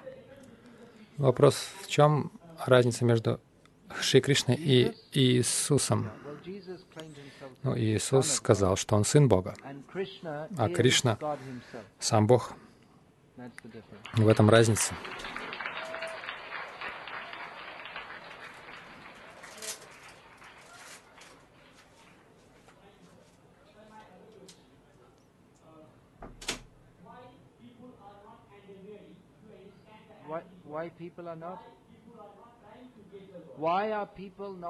[1.17, 2.31] Вопрос в чем
[2.65, 3.41] разница между
[4.01, 6.11] Шри Кришной и Иисусом?
[7.63, 9.55] Ну, Иисус сказал, что Он Сын Бога,
[10.57, 11.19] а Кришна—
[11.99, 12.53] сам Бог.
[14.15, 14.95] В этом разница.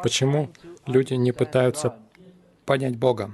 [0.03, 0.51] Почему
[0.87, 1.99] люди не пытаются
[2.65, 3.31] понять Бога?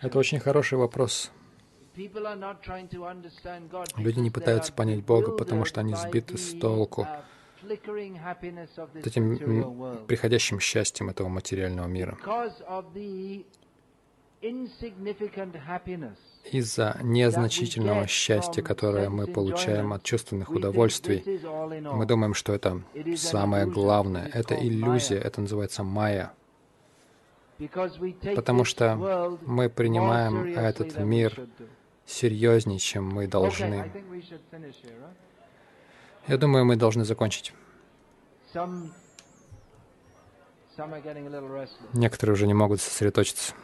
[0.00, 1.30] Это очень хороший вопрос.
[3.96, 7.06] Люди не пытаются понять Бога, потому что они сбиты с толку
[8.94, 12.16] этим приходящим счастьем этого материального мира
[16.44, 21.40] из-за незначительного счастья, которое мы получаем от чувственных удовольствий,
[21.80, 22.82] мы думаем, что это
[23.16, 24.30] самое главное.
[24.32, 26.32] Это иллюзия, это называется майя.
[28.36, 31.48] Потому что мы принимаем этот мир
[32.06, 33.90] серьезнее, чем мы должны.
[36.26, 37.52] Я думаю, мы должны закончить.
[41.92, 43.54] Некоторые уже не могут сосредоточиться.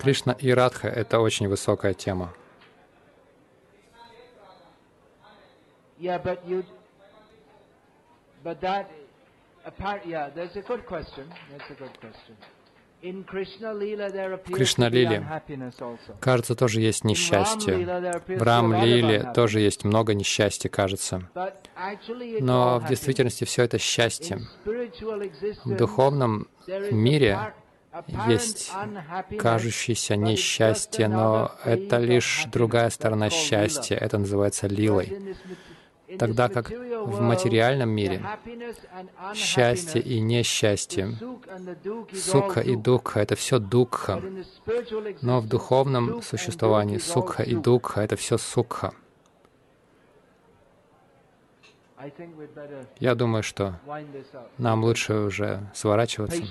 [0.00, 2.32] Кришна и Радха— это очень высокая тема.
[6.00, 6.64] Yeah, but you,
[8.42, 8.90] but that,
[9.64, 11.32] apart, yeah, that's a good question.
[11.50, 12.36] That's a good question.
[13.04, 15.42] В Кришна-лиле,
[16.20, 17.76] кажется, тоже есть несчастье.
[18.26, 21.28] В Рам-лиле тоже есть много несчастья, кажется.
[22.40, 24.40] Но в действительности все это счастье.
[24.64, 26.48] В духовном
[26.90, 27.52] мире
[28.26, 28.72] есть
[29.38, 33.96] кажущееся несчастье, но это лишь другая сторона счастья.
[33.96, 35.36] Это называется лилой.
[36.18, 38.22] Тогда как в материальном мире
[39.34, 41.16] счастье и несчастье,
[42.12, 44.22] сукха и дукха— это все дукха.
[45.22, 48.92] Но в духовном существовании сукха и дукха— это все сукха.
[53.00, 53.80] Я думаю, что
[54.58, 56.42] нам лучше уже сворачиваться,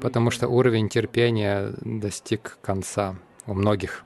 [0.00, 3.16] потому что уровень терпения достиг конца
[3.46, 4.04] у многих.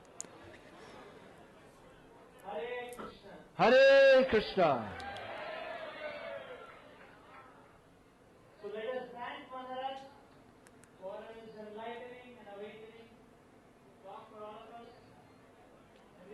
[3.57, 4.83] Hare Krishna.
[8.61, 9.97] So let us thank Maharaj
[11.01, 13.07] for his enlightening and awakening
[14.03, 14.87] talk for all of us.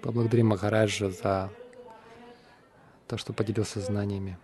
[0.02, 1.52] Поблагодарим Махараджа за
[3.08, 4.38] то, что поделился знаниями.